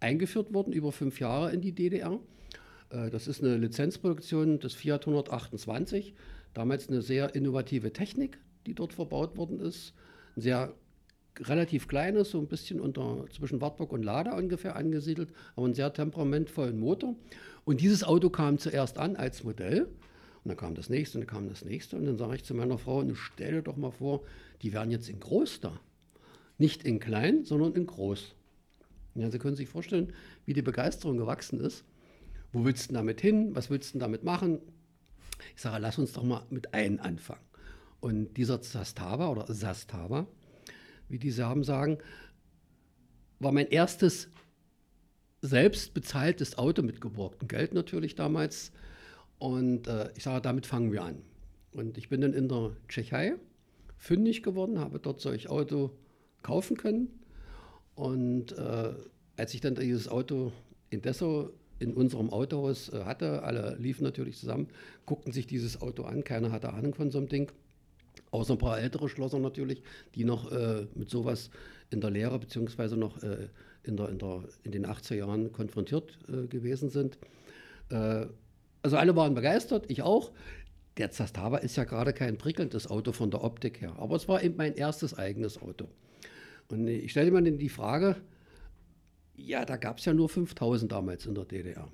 [0.00, 2.18] eingeführt worden, über fünf Jahre in die DDR.
[2.90, 6.14] Äh, das ist eine Lizenzproduktion des Fiat 128.
[6.52, 9.94] Damals eine sehr innovative Technik, die dort verbaut worden ist.
[10.36, 10.74] Ein sehr
[11.38, 15.92] relativ kleines, so ein bisschen unter, zwischen Wartburg und Lada ungefähr angesiedelt, aber einen sehr
[15.92, 17.14] temperamentvollen Motor.
[17.64, 19.88] Und dieses Auto kam zuerst an als Modell.
[20.44, 21.96] Und dann kam das nächste und dann kam das nächste.
[21.96, 24.22] Und dann sage ich zu meiner Frau, stell dir doch mal vor,
[24.62, 25.78] die werden jetzt in groß da.
[26.58, 28.34] Nicht in klein, sondern in groß.
[29.14, 30.12] Ja, Sie können sich vorstellen,
[30.46, 31.84] wie die Begeisterung gewachsen ist.
[32.52, 33.54] Wo willst du damit hin?
[33.54, 34.60] Was willst du damit machen?
[35.54, 37.44] Ich sage, lass uns doch mal mit einem anfangen.
[38.00, 40.26] Und dieser Zastava oder Sastava,
[41.08, 41.98] wie die Serben sagen,
[43.38, 44.28] war mein erstes
[45.42, 48.72] selbst bezahltes Auto mit geborgtem Geld natürlich damals.
[49.40, 51.22] Und äh, ich sage, damit fangen wir an.
[51.72, 53.34] Und ich bin dann in der Tschechei
[53.96, 55.90] fündig geworden, habe dort solch Auto
[56.42, 57.08] kaufen können.
[57.96, 58.92] Und äh,
[59.36, 60.52] als ich dann dieses Auto
[60.90, 61.50] in Dessau
[61.80, 63.42] in unserem Autohaus äh, hatte.
[63.42, 64.68] Alle liefen natürlich zusammen,
[65.06, 66.22] guckten sich dieses Auto an.
[66.22, 67.50] Keiner hatte Ahnung von so einem Ding.
[68.30, 69.82] Außer ein paar ältere Schlosser natürlich,
[70.14, 71.50] die noch äh, mit sowas
[71.90, 73.48] in der Lehre beziehungsweise noch äh,
[73.82, 77.18] in, der, in, der, in den 80er Jahren konfrontiert äh, gewesen sind.
[78.82, 80.32] Also alle waren begeistert, ich auch.
[80.96, 84.42] Der Zastava ist ja gerade kein prickelndes Auto von der Optik her, aber es war
[84.42, 85.88] eben mein erstes eigenes Auto.
[86.68, 88.16] Und ich stelle mir dann die Frage,
[89.34, 91.88] ja, da gab es ja nur 5000 damals in der DDR.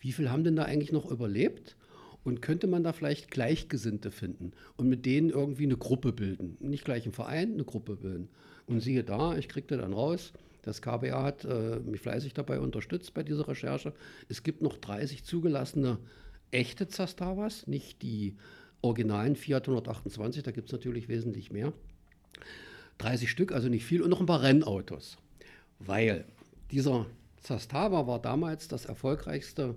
[0.00, 1.76] Wie viel haben denn da eigentlich noch überlebt?
[2.24, 6.56] Und könnte man da vielleicht Gleichgesinnte finden und mit denen irgendwie eine Gruppe bilden?
[6.60, 8.28] Nicht gleich im Verein, eine Gruppe bilden.
[8.66, 10.32] Und siehe da, ich kriegte dann raus,
[10.62, 13.92] das KBA hat äh, mich fleißig dabei unterstützt bei dieser Recherche.
[14.28, 15.98] Es gibt noch 30 zugelassene
[16.50, 18.36] echte Zastavas, nicht die
[18.80, 21.72] originalen Fiat 128, da gibt es natürlich wesentlich mehr.
[22.98, 25.18] 30 Stück, also nicht viel, und noch ein paar Rennautos.
[25.78, 26.24] Weil
[26.70, 27.06] dieser
[27.40, 29.74] Zastava war damals das erfolgreichste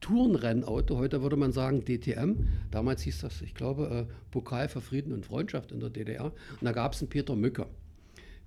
[0.00, 0.96] Tourenrennauto.
[0.96, 2.48] Heute würde man sagen DTM.
[2.70, 6.26] Damals hieß das, ich glaube, äh, Pokal für Frieden und Freundschaft in der DDR.
[6.26, 7.66] Und da gab es einen Peter Mücke.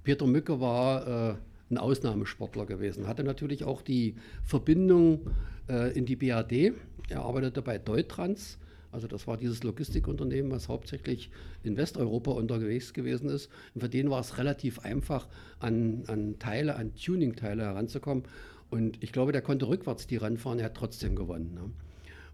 [0.04, 1.36] Peter Mücke war äh,
[1.73, 5.29] ein Ausnahmesportler gewesen, hatte natürlich auch die Verbindung
[5.69, 6.73] äh, in die BAD.
[7.09, 8.57] Er arbeitete bei Deutrans
[8.93, 11.31] also das war dieses Logistikunternehmen, was hauptsächlich
[11.63, 13.49] in Westeuropa unterwegs gewesen ist.
[13.73, 15.27] Und für den war es relativ einfach,
[15.59, 18.23] an, an Teile, an Tuning-Teile heranzukommen.
[18.69, 21.55] Und ich glaube, der konnte rückwärts die ranfahren, er hat trotzdem gewonnen.
[21.55, 21.71] Ne?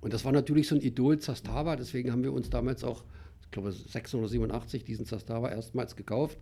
[0.01, 3.05] Und das war natürlich so ein Idol Zastava, deswegen haben wir uns damals auch,
[3.41, 6.37] ich glaube 687, diesen Zastava erstmals gekauft.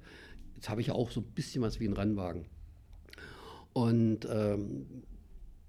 [0.55, 2.45] Jetzt habe ich ja auch so ein bisschen was wie ein Rennwagen.
[3.77, 4.87] Und ähm,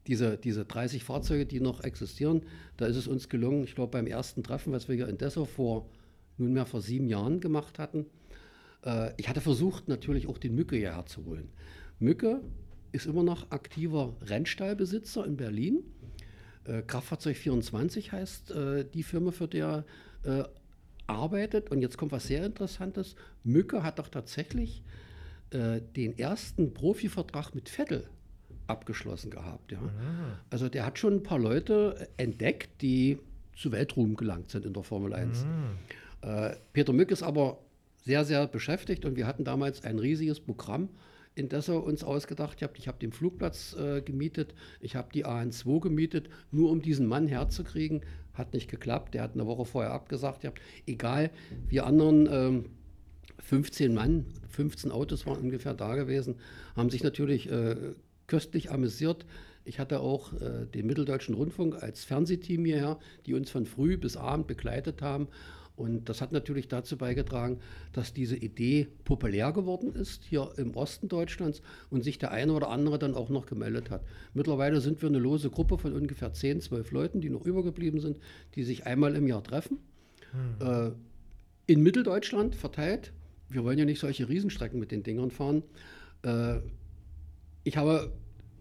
[0.07, 2.41] diese, diese 30 Fahrzeuge, die noch existieren,
[2.79, 5.45] da ist es uns gelungen, ich glaube beim ersten Treffen, was wir hier in Dessau
[5.45, 5.91] vor
[6.39, 8.07] nunmehr vor sieben Jahren gemacht hatten,
[8.83, 11.51] äh, ich hatte versucht natürlich auch den Mücke hierher zu holen.
[11.99, 12.41] Mücke
[12.93, 15.83] ist immer noch aktiver Rennstallbesitzer in Berlin.
[16.65, 19.85] Äh, Kraftfahrzeug 24 heißt äh, die Firma, für die er
[20.23, 20.45] äh,
[21.07, 21.71] arbeitet.
[21.71, 23.17] Und jetzt kommt was sehr Interessantes.
[23.45, 24.83] Mücke hat doch tatsächlich
[25.51, 28.09] äh, den ersten Profivertrag mit Vettel
[28.67, 29.73] abgeschlossen gehabt.
[29.73, 29.79] Ja.
[29.79, 30.39] Ah.
[30.51, 33.19] Also der hat schon ein paar Leute entdeckt, die
[33.57, 35.45] zu Weltruhm gelangt sind in der Formel 1.
[36.23, 36.49] Ah.
[36.51, 37.59] Äh, Peter Mück ist aber
[38.05, 40.89] sehr, sehr beschäftigt und wir hatten damals ein riesiges Programm
[41.35, 42.61] in Dessau uns ausgedacht.
[42.77, 47.29] Ich habe den Flugplatz äh, gemietet, ich habe die AN2 gemietet, nur um diesen Mann
[47.29, 48.03] herzukriegen.
[48.35, 50.45] Hat nicht geklappt, der hat eine Woche vorher abgesagt.
[50.45, 51.31] Hab, egal,
[51.69, 52.65] wir anderen ähm,
[53.41, 56.37] 15 Mann, 15 Autos waren ungefähr da gewesen,
[56.77, 57.77] haben sich natürlich äh,
[58.27, 59.27] köstlich amüsiert.
[59.65, 64.17] Ich hatte auch äh, den Mitteldeutschen Rundfunk als Fernsehteam hierher, die uns von früh bis
[64.17, 65.29] abend begleitet haben.
[65.77, 67.61] Und das hat natürlich dazu beigetragen,
[67.93, 72.71] dass diese Idee populär geworden ist hier im Osten Deutschlands und sich der eine oder
[72.71, 74.03] andere dann auch noch gemeldet hat.
[74.35, 78.19] Mittlerweile sind wir eine lose Gruppe von ungefähr 10, 12 Leuten, die noch übergeblieben sind,
[78.57, 79.79] die sich einmal im Jahr treffen.
[80.33, 80.67] Hm.
[80.67, 80.91] Äh,
[81.73, 83.13] in Mitteldeutschland verteilt.
[83.49, 85.63] Wir wollen ja nicht solche Riesenstrecken mit den Dingern fahren.
[86.23, 86.59] Äh,
[87.65, 88.13] ich habe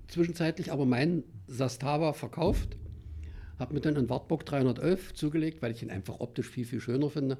[0.07, 2.77] zwischenzeitlich aber meinen Sastava verkauft,
[3.59, 7.09] habe mir dann einen Wartburg 311 zugelegt, weil ich ihn einfach optisch viel, viel schöner
[7.09, 7.37] finde.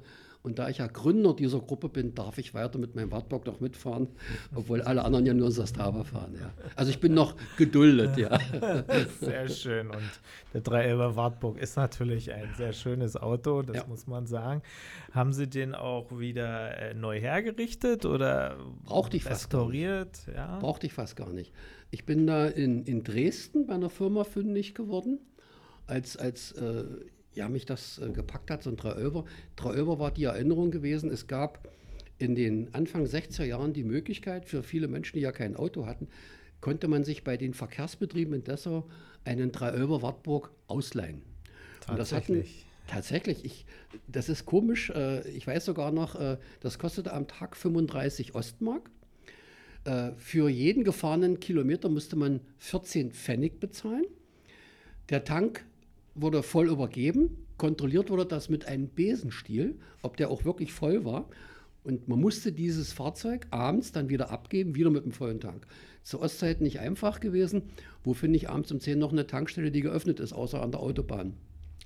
[0.48, 3.60] Und da ich ja Gründer dieser Gruppe bin, darf ich weiter mit meinem Wartburg noch
[3.60, 4.08] mitfahren,
[4.54, 6.34] obwohl alle anderen ja nur Sastava fahren.
[6.40, 6.50] Ja.
[6.74, 8.38] Also ich bin noch geduldet, ja.
[9.20, 9.90] Sehr schön.
[9.90, 10.08] Und
[10.54, 13.86] der 311er Wartburg ist natürlich ein sehr schönes Auto, das ja.
[13.86, 14.62] muss man sagen.
[15.12, 20.16] Haben Sie den auch wieder äh, neu hergerichtet oder Brauchte ich restauriert?
[20.16, 20.58] Fast ja.
[20.60, 21.52] Brauchte ich fast gar nicht.
[21.90, 25.18] Ich bin da in, in Dresden bei einer Firma fündig geworden,
[25.86, 26.84] als, als äh,
[27.38, 29.24] ja, mich das äh, gepackt hat, so ein Traöver.
[29.56, 31.72] Traöver war die Erinnerung gewesen, es gab
[32.18, 36.08] in den Anfang 60er Jahren die Möglichkeit für viele Menschen, die ja kein Auto hatten,
[36.60, 38.88] konnte man sich bei den Verkehrsbetrieben in Dessau
[39.24, 41.22] einen Traöver Wartburg ausleihen.
[41.80, 42.66] Tatsächlich.
[42.88, 43.66] Tatsächlich, ich,
[44.08, 44.90] das ist komisch.
[44.90, 48.90] Äh, ich weiß sogar noch, äh, das kostete am Tag 35 Ostmark.
[49.84, 54.06] Äh, für jeden gefahrenen Kilometer musste man 14 Pfennig bezahlen.
[55.10, 55.64] Der Tank
[56.20, 57.46] wurde voll übergeben.
[57.56, 61.28] Kontrolliert wurde das mit einem Besenstiel, ob der auch wirklich voll war.
[61.84, 65.66] Und man musste dieses Fahrzeug abends dann wieder abgeben, wieder mit dem vollen Tank.
[66.02, 67.62] Zur Ostzeit nicht einfach gewesen.
[68.04, 70.80] Wo finde ich abends um 10 noch eine Tankstelle, die geöffnet ist, außer an der
[70.80, 71.34] Autobahn?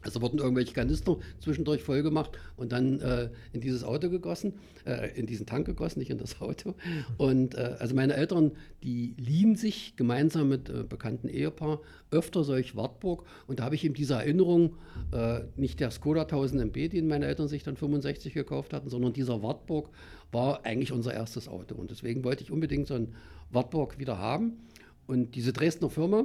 [0.03, 5.17] Also wurden irgendwelche Kanister zwischendurch voll gemacht und dann äh, in dieses Auto gegossen, äh,
[5.19, 6.75] in diesen Tank gegossen, nicht in das Auto.
[7.19, 12.75] Und äh, also meine Eltern, die liehen sich gemeinsam mit äh, bekannten Ehepaar öfter solch
[12.75, 13.25] Wartburg.
[13.47, 14.77] Und da habe ich eben diese Erinnerung,
[15.13, 19.13] äh, nicht der Skoda 1000 MB, den meine Eltern sich dann 65 gekauft hatten, sondern
[19.13, 19.91] dieser Wartburg
[20.33, 21.77] war eigentlich unser erstes Auto.
[21.77, 23.15] Und deswegen wollte ich unbedingt so ein
[23.51, 24.55] Wartburg wieder haben.
[25.07, 26.25] Und diese Dresdner Firma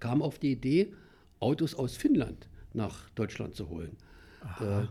[0.00, 0.92] kam auf die Idee,
[1.40, 3.96] Autos aus Finnland nach Deutschland zu holen.
[4.60, 4.86] Äh,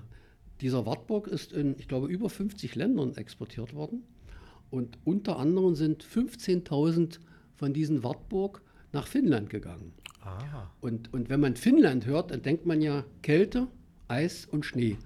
[0.62, 4.04] dieser Wartburg ist in, ich glaube, über 50 Ländern exportiert worden.
[4.70, 7.20] Und unter anderem sind 15.000
[7.56, 9.94] von diesen Wartburg nach Finnland gegangen.
[10.82, 13.68] Und, und wenn man Finnland hört, dann denkt man ja Kälte,
[14.08, 14.98] Eis und Schnee.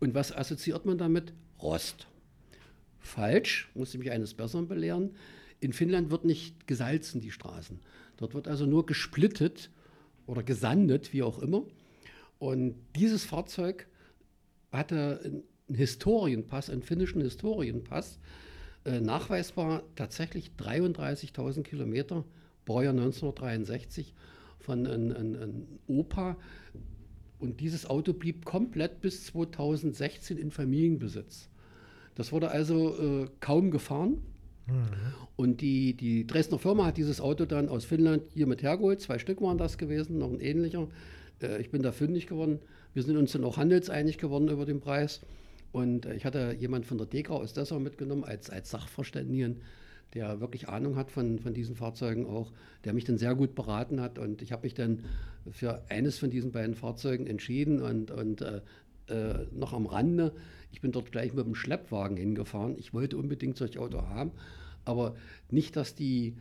[0.00, 1.32] Und was assoziiert man damit?
[1.60, 2.06] Rost.
[2.98, 5.10] Falsch, muss ich mich eines Besseren belehren.
[5.60, 7.80] In Finnland wird nicht gesalzen, die Straßen.
[8.16, 9.70] Dort wird also nur gesplittet
[10.32, 11.62] oder gesandet, wie auch immer.
[12.38, 13.86] Und dieses Fahrzeug
[14.72, 18.18] hatte einen Historienpass, einen finnischen Historienpass,
[18.86, 22.24] äh, nachweisbar tatsächlich 33.000 Kilometer,
[22.64, 24.14] Baujahr 1963
[24.58, 26.38] von einem Opa.
[27.38, 31.50] Und dieses Auto blieb komplett bis 2016 in Familienbesitz.
[32.14, 34.22] Das wurde also äh, kaum gefahren.
[35.36, 39.00] Und die, die Dresdner Firma hat dieses Auto dann aus Finnland hier mit hergeholt.
[39.00, 40.88] Zwei Stück waren das gewesen, noch ein ähnlicher.
[41.42, 42.60] Äh, ich bin da fündig geworden.
[42.94, 45.20] Wir sind uns dann auch handelseinig geworden über den Preis.
[45.72, 49.62] Und äh, ich hatte jemand von der DEKRA aus Dessau mitgenommen als, als Sachverständigen,
[50.14, 52.52] der wirklich Ahnung hat von, von diesen Fahrzeugen auch,
[52.84, 54.18] der mich dann sehr gut beraten hat.
[54.18, 55.04] Und ich habe mich dann
[55.50, 58.60] für eines von diesen beiden Fahrzeugen entschieden und, und äh,
[59.12, 60.32] äh, noch am Rande.
[60.72, 62.76] Ich bin dort gleich mit dem Schleppwagen hingefahren.
[62.78, 64.32] Ich wollte unbedingt solch Auto haben,
[64.84, 65.14] aber
[65.50, 66.34] nicht, dass die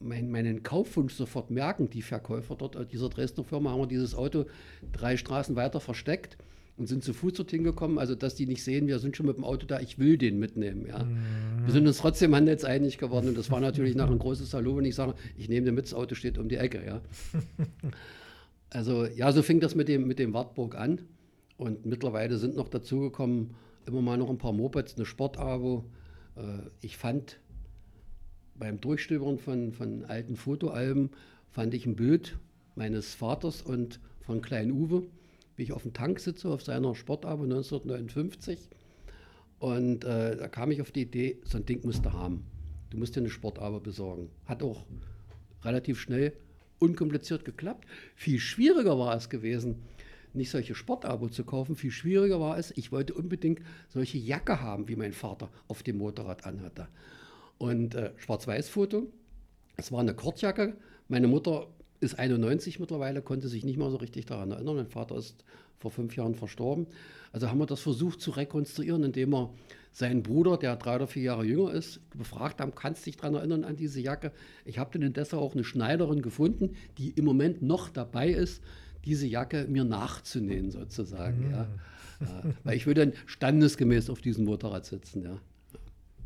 [0.00, 4.46] mein, meinen Kaufwunsch sofort merken, die Verkäufer dort, dieser Dresdner Firma, haben wir dieses Auto
[4.92, 6.38] drei Straßen weiter versteckt
[6.76, 9.36] und sind zu Fuß dorthin gekommen, also dass die nicht sehen, wir sind schon mit
[9.36, 10.86] dem Auto da, ich will den mitnehmen.
[10.86, 11.02] Ja.
[11.02, 11.64] Mhm.
[11.64, 14.84] Wir sind uns trotzdem handelseinig geworden und das war natürlich nach ein großes Hallo, wenn
[14.84, 16.82] ich sage, ich nehme den mit, das Auto steht um die Ecke.
[16.86, 17.00] Ja.
[18.70, 21.00] Also ja, so fing das mit dem, mit dem Wartburg an.
[21.58, 23.54] Und mittlerweile sind noch dazugekommen
[23.88, 25.84] immer mal noch ein paar Mopeds, eine Sportabo.
[26.36, 27.40] Äh, ich fand
[28.54, 31.10] beim Durchstöbern von, von alten Fotoalben,
[31.50, 32.38] fand ich ein Bild
[32.76, 35.04] meines Vaters und von Klein Uwe,
[35.56, 38.68] wie ich auf dem Tank sitze, auf seiner Sportabo 1959.
[39.58, 42.44] Und äh, da kam ich auf die Idee, so ein Ding musst du haben.
[42.90, 44.30] Du musst dir eine Sportabo besorgen.
[44.46, 44.84] Hat auch
[45.64, 46.32] relativ schnell
[46.78, 47.86] unkompliziert geklappt.
[48.14, 49.82] Viel schwieriger war es gewesen,
[50.34, 51.76] nicht solche Sportabo zu kaufen.
[51.76, 55.98] Viel schwieriger war es, ich wollte unbedingt solche Jacke haben, wie mein Vater auf dem
[55.98, 56.88] Motorrad anhatte.
[57.58, 59.08] Und äh, Schwarz-Weiß-Foto,
[59.76, 60.76] es war eine Kurzjacke.
[61.08, 61.68] Meine Mutter
[62.00, 64.76] ist 91 mittlerweile, konnte sich nicht mehr so richtig daran erinnern.
[64.76, 65.44] Mein Vater ist
[65.78, 66.86] vor fünf Jahren verstorben.
[67.32, 69.54] Also haben wir das versucht zu rekonstruieren, indem wir
[69.92, 73.34] seinen Bruder, der drei oder vier Jahre jünger ist, befragt haben, kannst du dich daran
[73.34, 74.32] erinnern an diese Jacke?
[74.64, 78.62] Ich habe dann in Dessau auch eine Schneiderin gefunden, die im Moment noch dabei ist,
[79.04, 81.46] diese Jacke mir nachzunähen sozusagen.
[81.46, 81.50] Mhm.
[81.50, 81.66] Ja.
[82.20, 82.42] ja.
[82.64, 85.22] Weil ich würde dann standesgemäß auf diesem Motorrad sitzen.
[85.22, 85.38] Ja.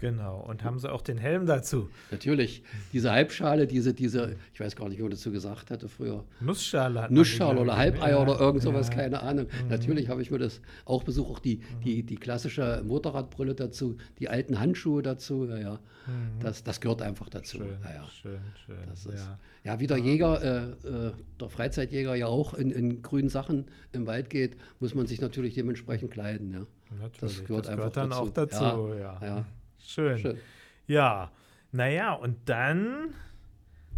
[0.02, 1.88] Genau, und haben sie auch den Helm dazu.
[2.10, 6.24] Natürlich, diese Halbschale, diese, diese, ich weiß gar nicht, wie man dazu gesagt hatte früher.
[6.40, 7.06] Nussschale.
[7.08, 8.94] Nussschale oder Halbeier ja, oder irgend sowas, ja.
[8.94, 9.46] keine Ahnung.
[9.46, 9.68] Mhm.
[9.68, 11.80] Natürlich habe ich mir das auch besucht, auch die, mhm.
[11.84, 15.72] die, die klassische Motorradbrille dazu, die alten Handschuhe dazu, ja, ja.
[15.74, 16.40] Mhm.
[16.40, 17.58] Das, das gehört einfach dazu.
[17.58, 18.76] Schön, ja, schön, schön.
[18.88, 19.38] Das ist, ja.
[19.62, 24.08] ja, wie der Jäger, äh, äh, der Freizeitjäger ja auch in, in grünen Sachen im
[24.08, 26.66] Wald geht, muss man sich natürlich dementsprechend kleiden, ja.
[27.00, 27.36] Natürlich.
[27.38, 28.22] Das gehört, das gehört dann dazu.
[28.22, 29.46] auch dazu, ja.
[29.84, 30.18] Schön.
[30.18, 30.38] Schön.
[30.86, 31.30] Ja,
[31.70, 33.14] naja, und dann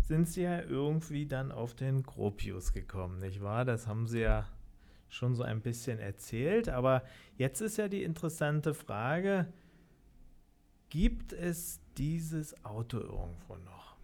[0.02, 3.64] sind sie ja irgendwie dann auf den Gropius gekommen, nicht wahr?
[3.64, 4.46] Das haben sie ja
[5.08, 7.02] schon so ein bisschen erzählt, aber
[7.36, 9.46] jetzt ist ja die interessante Frage,
[10.90, 13.96] gibt es dieses Auto irgendwo noch?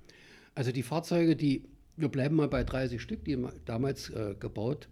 [0.54, 4.88] Also die Fahrzeuge, die, wir bleiben mal bei 30 Stück, die damals äh, gebaut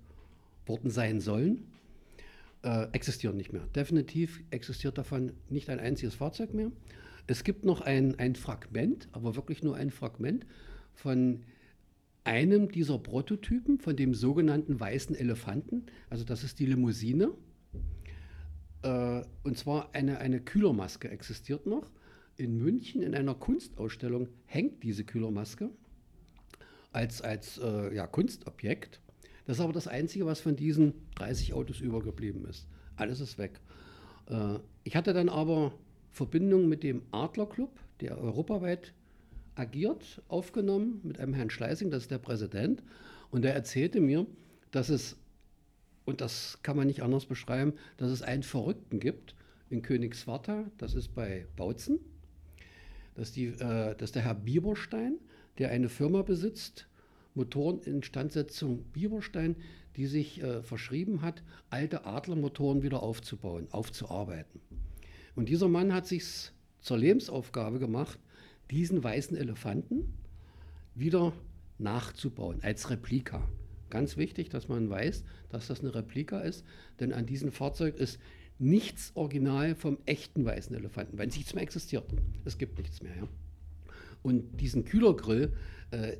[0.66, 1.66] worden sein sollen,
[2.68, 3.66] äh, existieren nicht mehr.
[3.74, 6.70] Definitiv existiert davon nicht ein einziges Fahrzeug mehr.
[7.26, 10.44] Es gibt noch ein, ein Fragment, aber wirklich nur ein Fragment
[10.92, 11.44] von
[12.24, 15.86] einem dieser Prototypen, von dem sogenannten weißen Elefanten.
[16.10, 17.30] Also das ist die Limousine.
[18.82, 21.90] Äh, und zwar eine, eine Kühlermaske existiert noch.
[22.36, 25.70] In München in einer Kunstausstellung hängt diese Kühlermaske
[26.92, 29.00] als, als äh, ja, Kunstobjekt.
[29.48, 32.66] Das ist aber das Einzige, was von diesen 30 Autos übergeblieben ist.
[32.96, 33.58] Alles ist weg.
[34.28, 35.72] Äh, ich hatte dann aber
[36.10, 37.70] Verbindung mit dem Adler Club,
[38.02, 38.92] der europaweit
[39.54, 42.82] agiert, aufgenommen, mit einem Herrn Schleising, das ist der Präsident.
[43.30, 44.26] Und der erzählte mir,
[44.70, 45.16] dass es,
[46.04, 49.34] und das kann man nicht anders beschreiben, dass es einen Verrückten gibt
[49.70, 52.00] in Königswarta, das ist bei Bautzen.
[53.14, 55.16] Das ist, die, äh, das ist der Herr Bieberstein,
[55.56, 56.86] der eine Firma besitzt,
[57.38, 59.56] Motoreninstandsetzung Bieberstein,
[59.96, 64.60] die sich äh, verschrieben hat, alte Adlermotoren wieder aufzubauen, aufzuarbeiten.
[65.34, 66.24] Und dieser Mann hat sich
[66.80, 68.18] zur Lebensaufgabe gemacht,
[68.70, 70.14] diesen weißen Elefanten
[70.94, 71.32] wieder
[71.78, 73.48] nachzubauen als Replika.
[73.90, 76.64] Ganz wichtig, dass man weiß, dass das eine Replika ist,
[77.00, 78.18] denn an diesem Fahrzeug ist
[78.58, 82.04] nichts original vom echten weißen Elefanten, weil es nichts mehr existiert.
[82.44, 83.16] Es gibt nichts mehr.
[83.16, 83.28] Ja?
[84.22, 85.52] Und diesen Kühlergrill,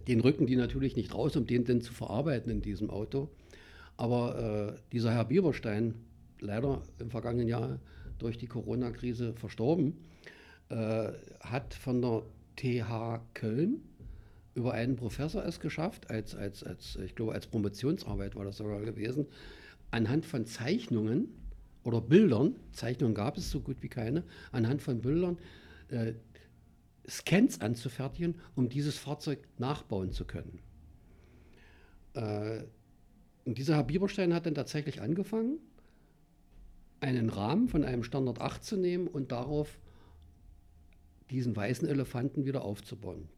[0.07, 3.29] den rücken die natürlich nicht raus, um den dann zu verarbeiten in diesem Auto.
[3.97, 5.95] Aber äh, dieser Herr Bieberstein,
[6.41, 7.79] leider im vergangenen Jahr
[8.19, 9.97] durch die Corona-Krise verstorben,
[10.71, 11.09] äh,
[11.41, 12.23] hat von der
[12.57, 13.83] TH Köln
[14.55, 18.81] über einen Professor es geschafft, als, als, als, ich glaube, als Promotionsarbeit war das sogar
[18.81, 19.27] gewesen,
[19.91, 21.29] anhand von Zeichnungen
[21.85, 25.39] oder Bildern, Zeichnungen gab es so gut wie keine, anhand von Bildern
[25.89, 26.15] äh,
[27.09, 30.61] Scans anzufertigen, um dieses Fahrzeug nachbauen zu können.
[32.15, 32.65] Äh,
[33.45, 35.59] und dieser Herr Bieberstein hat dann tatsächlich angefangen,
[37.01, 39.79] einen Rahmen von einem Standard 8 zu nehmen und darauf
[41.31, 43.29] diesen weißen Elefanten wieder aufzubauen.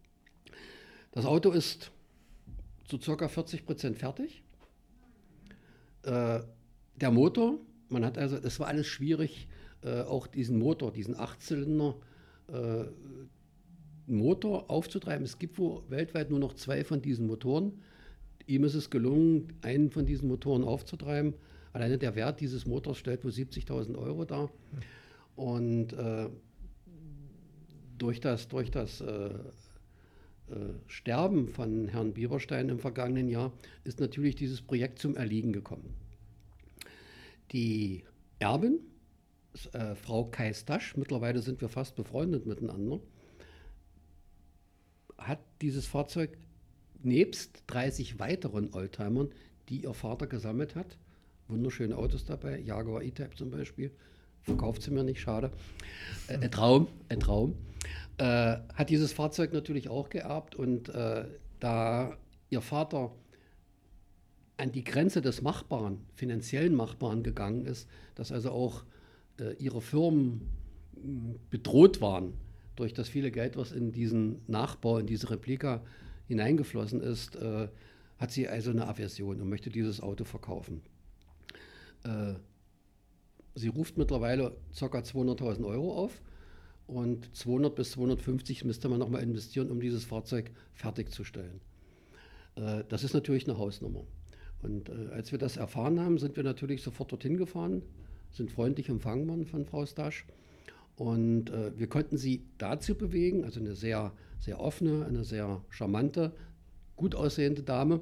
[1.12, 1.90] Das Auto ist
[2.86, 3.28] zu ca.
[3.28, 4.42] 40 Prozent fertig.
[6.02, 6.40] Äh,
[6.96, 9.48] der Motor, man hat also, das war alles schwierig,
[9.82, 11.96] äh, auch diesen Motor, diesen Achtzylinder
[12.48, 12.84] äh,
[14.10, 15.24] Motor aufzutreiben.
[15.24, 17.72] Es gibt wohl weltweit nur noch zwei von diesen Motoren.
[18.46, 21.34] Ihm ist es gelungen, einen von diesen Motoren aufzutreiben.
[21.72, 24.50] Alleine der Wert dieses Motors stellt wohl 70.000 Euro dar.
[25.36, 26.28] Und äh,
[27.98, 29.30] durch das, durch das äh,
[30.50, 33.52] äh, Sterben von Herrn Bieberstein im vergangenen Jahr
[33.84, 35.94] ist natürlich dieses Projekt zum Erliegen gekommen.
[37.52, 38.04] Die
[38.40, 38.80] Erbin,
[39.72, 43.00] äh, Frau Kaistasch, mittlerweile sind wir fast befreundet miteinander,
[45.20, 46.36] hat dieses Fahrzeug
[47.02, 49.30] nebst 30 weiteren Oldtimern,
[49.68, 50.98] die ihr Vater gesammelt hat,
[51.48, 53.90] wunderschöne Autos dabei, Jaguar E-Type zum Beispiel,
[54.42, 55.50] verkauft sie mir nicht, schade,
[56.28, 57.54] äh, ein Traum, ein Traum,
[58.18, 61.24] äh, hat dieses Fahrzeug natürlich auch geerbt und äh,
[61.60, 62.16] da
[62.48, 63.12] ihr Vater
[64.56, 68.84] an die Grenze des Machbaren, finanziellen Machbaren gegangen ist, dass also auch
[69.38, 70.48] äh, ihre Firmen
[71.48, 72.34] bedroht waren,
[72.80, 75.82] durch das viele Geld, was in diesen Nachbau, in diese Replika
[76.26, 77.68] hineingeflossen ist, äh,
[78.18, 80.82] hat sie also eine Aversion und möchte dieses Auto verkaufen.
[82.04, 82.34] Äh,
[83.54, 84.86] sie ruft mittlerweile ca.
[84.86, 86.20] 200.000 Euro auf
[86.86, 91.60] und 200 bis 250 müsste man nochmal investieren, um dieses Fahrzeug fertigzustellen.
[92.56, 94.04] Äh, das ist natürlich eine Hausnummer.
[94.62, 97.82] Und äh, als wir das erfahren haben, sind wir natürlich sofort dorthin gefahren,
[98.30, 100.26] sind freundlich empfangen worden von Frau Stasch
[101.00, 106.34] und äh, wir konnten sie dazu bewegen, also eine sehr, sehr offene, eine sehr charmante,
[106.94, 108.00] gut aussehende Dame,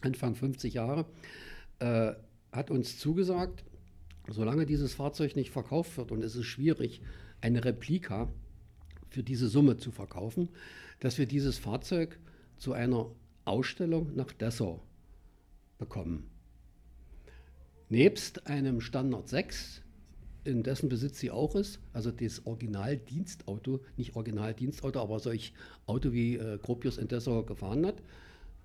[0.00, 1.04] Anfang 50 Jahre,
[1.80, 2.12] äh,
[2.50, 3.64] hat uns zugesagt,
[4.30, 7.02] solange dieses Fahrzeug nicht verkauft wird und es ist schwierig,
[7.42, 8.32] eine Replika
[9.10, 10.48] für diese Summe zu verkaufen,
[11.00, 12.18] dass wir dieses Fahrzeug
[12.56, 13.10] zu einer
[13.44, 14.82] Ausstellung nach Dessau
[15.76, 16.30] bekommen.
[17.90, 19.81] Nebst einem Standard 6,
[20.44, 25.52] in dessen Besitz sie auch ist, also das Originaldienstauto, nicht Originaldienstauto, aber solch
[25.86, 28.02] Auto wie äh, Gropius in Dessau gefahren hat.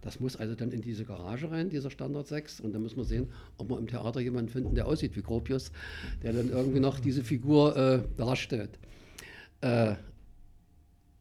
[0.02, 2.62] Das muss also dann in diese Garage rein, dieser Standard 6.
[2.62, 5.72] Und dann müssen wir sehen, ob wir im Theater jemanden finden, der aussieht wie Gropius,
[6.24, 8.80] der dann irgendwie noch diese Figur äh, darstellt.
[9.62, 9.96] Äh,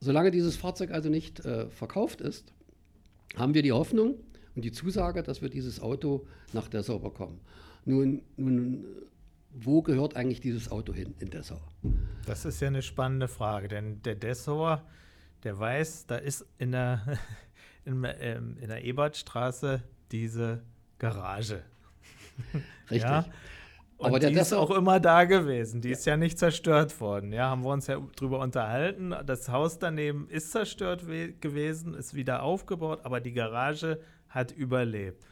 [0.01, 2.53] solange dieses Fahrzeug also nicht äh, verkauft ist,
[3.35, 4.17] haben wir die Hoffnung
[4.55, 7.41] und die Zusage, dass wir dieses Auto nach Dessau bekommen.
[7.87, 8.85] Nun, nun
[9.59, 11.61] wo gehört eigentlich dieses Auto hin in Dessau?
[12.27, 14.83] Das ist ja eine spannende Frage, denn der Dessauer,
[15.45, 17.19] der weiß, da ist in der,
[17.85, 19.83] in, ähm, in der Ebertstraße
[20.13, 20.63] diese
[20.99, 21.63] Garage.
[22.91, 23.03] Richtig.
[23.03, 23.25] Ja?
[23.99, 25.81] Und Aber die ist auch immer da gewesen.
[25.81, 25.95] Die ja.
[25.95, 27.33] ist ja nicht zerstört worden.
[27.33, 29.15] Ja, haben wir uns ja drüber unterhalten.
[29.25, 31.07] Das Haus daneben ist zerstört
[31.41, 33.99] gewesen, ist wieder aufgebaut, aber die Garage
[34.29, 35.25] hat überlebt.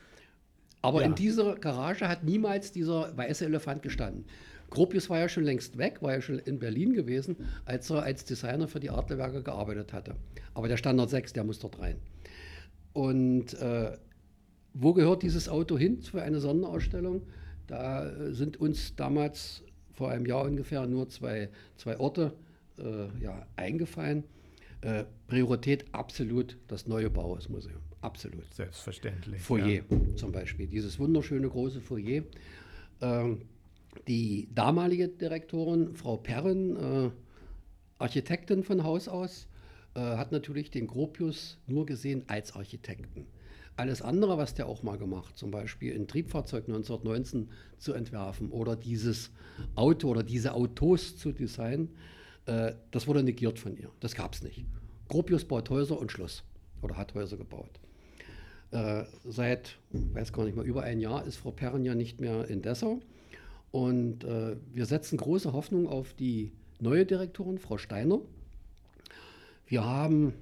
[0.85, 1.07] Aber ja.
[1.07, 4.27] in dieser Garage hat niemals dieser weiße Elefant gestanden.
[4.69, 8.27] Gropius war ja schon längst weg, war ja schon in Berlin gewesen, als er als
[8.27, 10.15] Designer für die Adlerwerke gearbeitet hatte.
[10.53, 11.97] Aber der Standard 6, der muss dort rein.
[12.93, 13.97] Und äh,
[14.75, 17.23] wo gehört dieses Auto hin für eine Sonderausstellung?
[17.67, 19.63] Da äh, sind uns damals
[19.95, 22.35] vor einem Jahr ungefähr nur zwei, zwei Orte
[22.77, 24.25] äh, ja, eingefallen.
[24.83, 27.81] Äh, Priorität absolut das neue Bauhausmuseum.
[28.05, 28.53] Absolut.
[28.53, 29.41] Selbstverständlich.
[29.41, 29.83] Foyer ja.
[30.17, 30.67] zum Beispiel.
[30.67, 32.23] Dieses wunderschöne große Foyer.
[33.01, 33.41] Ähm,
[34.09, 37.11] die damalige Direktorin, Frau Perren, äh,
[37.99, 39.47] Architektin von Haus aus,
[39.95, 43.27] äh, hat natürlich den Gropius nur gesehen als Architekten.
[43.77, 47.49] Alles andere, was der auch mal gemacht, zum Beispiel ein Triebfahrzeug 1919
[47.79, 49.31] zu entwerfen oder dieses
[49.77, 51.89] Auto oder diese Autos zu designen,
[52.45, 53.91] äh, das wurde negiert von ihr.
[54.01, 54.67] Das gab es nicht.
[55.09, 56.45] Gropius baut Häuser und Schluss
[56.83, 57.81] oder hat Häuser gebaut.
[58.75, 62.49] Äh, seit, weiß gar nicht mal, über ein Jahr ist Frau Perren ja nicht mehr
[62.49, 63.01] in Dessau.
[63.71, 66.51] Und äh, wir setzen große Hoffnung auf die
[66.81, 68.21] neue Direktorin, Frau Steiner.
[69.69, 70.35] Wir haben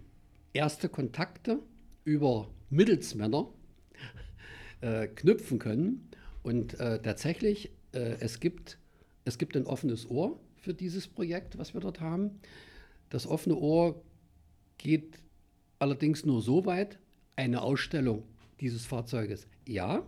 [0.55, 1.59] erste Kontakte
[2.05, 3.49] über Mittelsmänner
[4.81, 6.09] äh, knüpfen können.
[6.43, 8.79] Und äh, tatsächlich, äh, es, gibt,
[9.27, 12.41] es gibt ein offenes Ohr für dieses Projekt, was wir dort haben.
[13.11, 14.01] Das offene Ohr
[14.79, 15.19] geht
[15.79, 16.99] allerdings nur so weit,
[17.37, 18.25] eine Ausstellung
[18.61, 20.03] dieses Fahrzeuges ja,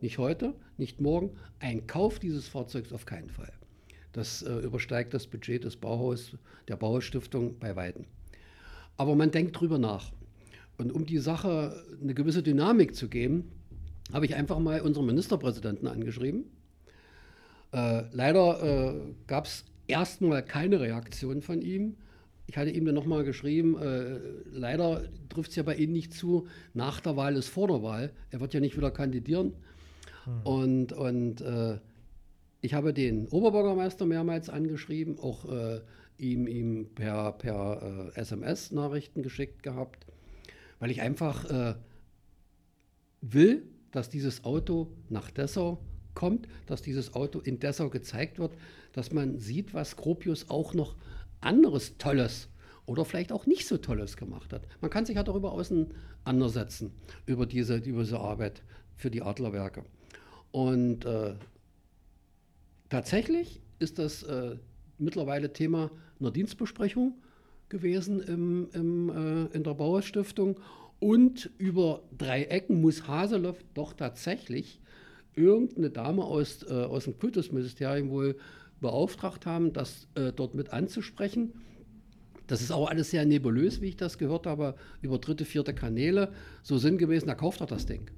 [0.00, 3.52] nicht heute, nicht morgen, ein Kauf dieses Fahrzeugs auf keinen Fall.
[4.12, 6.36] Das äh, übersteigt das Budget des Bauhaus,
[6.68, 8.04] der Bauhausstiftung bei Weitem.
[8.96, 10.12] Aber man denkt drüber nach.
[10.76, 13.50] Und um die Sache eine gewisse Dynamik zu geben,
[14.12, 16.44] habe ich einfach mal unseren Ministerpräsidenten angeschrieben.
[17.72, 21.96] Äh, leider äh, gab es erstmal keine Reaktion von ihm.
[22.48, 24.18] Ich hatte ihm dann nochmal geschrieben, äh,
[24.50, 28.10] leider trifft es ja bei Ihnen nicht zu, nach der Wahl ist vor der Wahl.
[28.30, 29.52] Er wird ja nicht wieder kandidieren.
[30.24, 30.40] Hm.
[30.44, 31.76] Und, und äh,
[32.62, 35.80] ich habe den Oberbürgermeister mehrmals angeschrieben, auch äh,
[36.16, 40.06] ihm, ihm per, per SMS äh, Nachrichten geschickt gehabt,
[40.78, 41.74] weil ich einfach äh,
[43.20, 45.78] will, dass dieses Auto nach Dessau
[46.14, 48.52] kommt, dass dieses Auto in Dessau gezeigt wird,
[48.92, 50.96] dass man sieht, was Gropius auch noch
[51.40, 52.48] anderes Tolles
[52.86, 54.66] oder vielleicht auch nicht so Tolles gemacht hat.
[54.80, 56.92] Man kann sich ja darüber auseinandersetzen,
[57.26, 58.62] über diese, über diese Arbeit
[58.96, 59.84] für die Adlerwerke.
[60.50, 61.34] Und äh,
[62.88, 64.56] tatsächlich ist das äh,
[64.98, 67.14] mittlerweile Thema einer Dienstbesprechung
[67.68, 70.58] gewesen im, im, äh, in der Bauerstiftung.
[71.00, 74.80] Und über drei Ecken muss Haseloff doch tatsächlich
[75.36, 78.36] irgendeine Dame aus, äh, aus dem Kultusministerium wohl
[78.80, 81.52] beauftragt haben, das äh, dort mit anzusprechen.
[82.46, 86.32] Das ist auch alles sehr nebulös, wie ich das gehört habe, über dritte, vierte Kanäle.
[86.62, 88.10] So sinngemäß, na kauft doch das Ding.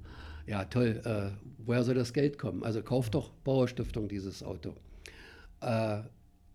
[0.47, 1.31] Ja, toll, äh,
[1.65, 2.63] woher soll das Geld kommen?
[2.63, 4.73] Also kauft doch Bauerstiftung dieses Auto.
[5.61, 6.01] Äh,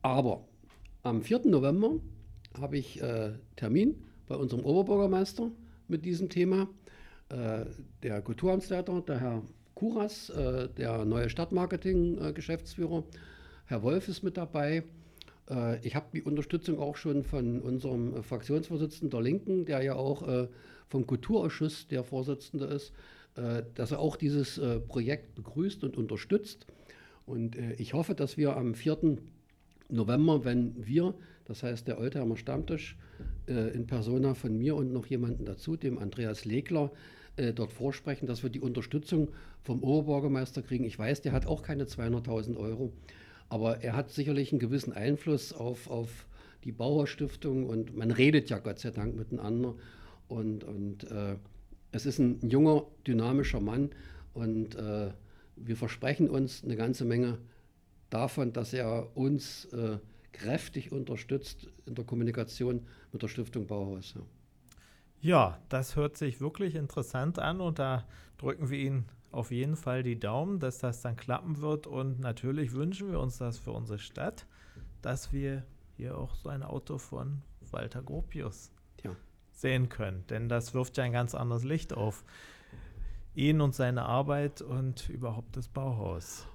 [0.03, 0.49] aber
[1.03, 1.43] am 4.
[1.47, 2.01] November
[2.59, 5.51] habe ich äh, Termin bei unserem Oberbürgermeister
[5.89, 6.69] mit diesem Thema.
[7.29, 7.67] Äh,
[8.03, 9.43] der Kulturamtsleiter, der Herr
[9.75, 13.05] Kuras, äh, der neue Stadtmarketing-Geschäftsführer,
[13.69, 14.85] Herr Wolf ist mit dabei.
[15.51, 20.27] Äh, ich habe die Unterstützung auch schon von unserem Fraktionsvorsitzenden der Linken, der ja auch
[20.29, 20.47] äh,
[20.89, 22.93] vom Kulturausschuss der Vorsitzende ist,
[23.35, 26.67] äh, dass er auch dieses Projekt begrüßt und unterstützt.
[27.27, 29.19] Und ich hoffe, dass wir am 4.
[29.89, 31.14] November, wenn wir,
[31.45, 32.97] das heißt der Oldtimer Stammtisch,
[33.49, 36.93] in Persona von mir und noch jemanden dazu, dem Andreas Legler,
[37.57, 39.31] dort vorsprechen, dass wir die Unterstützung
[39.64, 40.85] vom Oberbürgermeister kriegen.
[40.85, 42.93] Ich weiß, der hat auch keine 200.000 Euro.
[43.49, 46.26] Aber er hat sicherlich einen gewissen Einfluss auf, auf
[46.64, 49.74] die Bauerstiftung und man redet ja Gott sei Dank miteinander.
[50.28, 51.36] Und, und äh,
[51.92, 53.90] es ist ein junger, dynamischer Mann
[54.34, 55.12] und äh,
[55.57, 57.38] wir versprechen uns eine ganze Menge
[58.11, 59.99] davon, dass er uns äh,
[60.32, 64.14] kräftig unterstützt in der Kommunikation mit der Stiftung Bauhaus.
[64.14, 64.22] Ja.
[65.20, 70.03] ja, das hört sich wirklich interessant an und da drücken wir Ihnen auf jeden Fall
[70.03, 73.99] die Daumen, dass das dann klappen wird und natürlich wünschen wir uns das für unsere
[73.99, 74.47] Stadt,
[75.03, 75.64] dass wir
[75.97, 78.70] hier auch so ein Auto von Walter Gropius
[79.03, 79.11] ja.
[79.53, 82.24] sehen können, denn das wirft ja ein ganz anderes Licht auf
[83.35, 86.47] ihn und seine Arbeit und überhaupt das Bauhaus.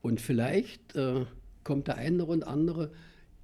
[0.00, 1.26] Und vielleicht äh,
[1.64, 2.92] kommt der eine und andere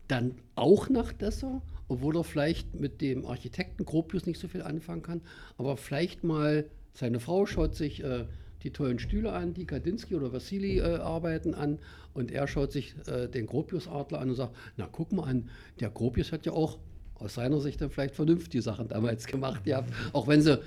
[0.08, 5.02] dann auch nach Dessau, obwohl er vielleicht mit dem Architekten Gropius nicht so viel anfangen
[5.02, 5.20] kann,
[5.58, 8.26] aber vielleicht mal seine Frau schaut sich äh,
[8.66, 11.78] die tollen Stühle an, die Kandinsky oder Vassili äh, arbeiten an
[12.14, 15.48] und er schaut sich äh, den Gropius-Adler an und sagt, na guck mal an,
[15.78, 16.78] der Gropius hat ja auch
[17.14, 20.60] aus seiner Sicht dann vielleicht vernünftige Sachen damals gemacht, ja, auch wenn sie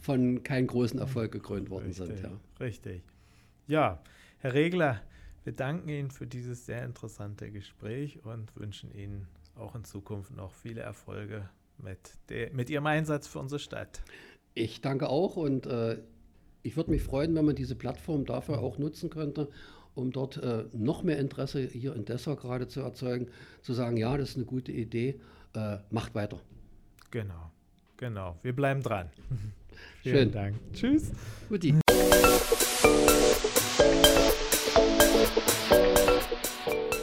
[0.00, 2.22] von keinem großen Erfolg gekrönt worden richtig, sind.
[2.22, 2.30] Ja.
[2.58, 3.02] Richtig.
[3.66, 4.02] Ja,
[4.38, 5.02] Herr Regler,
[5.44, 10.54] wir danken Ihnen für dieses sehr interessante Gespräch und wünschen Ihnen auch in Zukunft noch
[10.54, 14.00] viele Erfolge mit, der, mit Ihrem Einsatz für unsere Stadt.
[14.54, 15.98] Ich danke auch und äh,
[16.62, 19.48] ich würde mich freuen, wenn man diese Plattform dafür auch nutzen könnte,
[19.94, 23.28] um dort äh, noch mehr Interesse hier in Dessau gerade zu erzeugen,
[23.62, 25.20] zu sagen, ja, das ist eine gute Idee,
[25.54, 26.38] äh, macht weiter.
[27.10, 27.50] Genau,
[27.96, 28.38] genau.
[28.42, 29.10] Wir bleiben dran.
[30.02, 30.12] Schön.
[30.12, 30.56] Vielen Dank.
[30.72, 31.12] Tschüss.
[31.48, 31.74] Guti.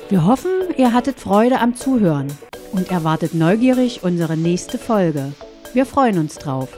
[0.09, 2.31] Wir hoffen, ihr hattet Freude am Zuhören
[2.71, 5.33] und erwartet neugierig unsere nächste Folge.
[5.73, 6.69] Wir freuen uns drauf.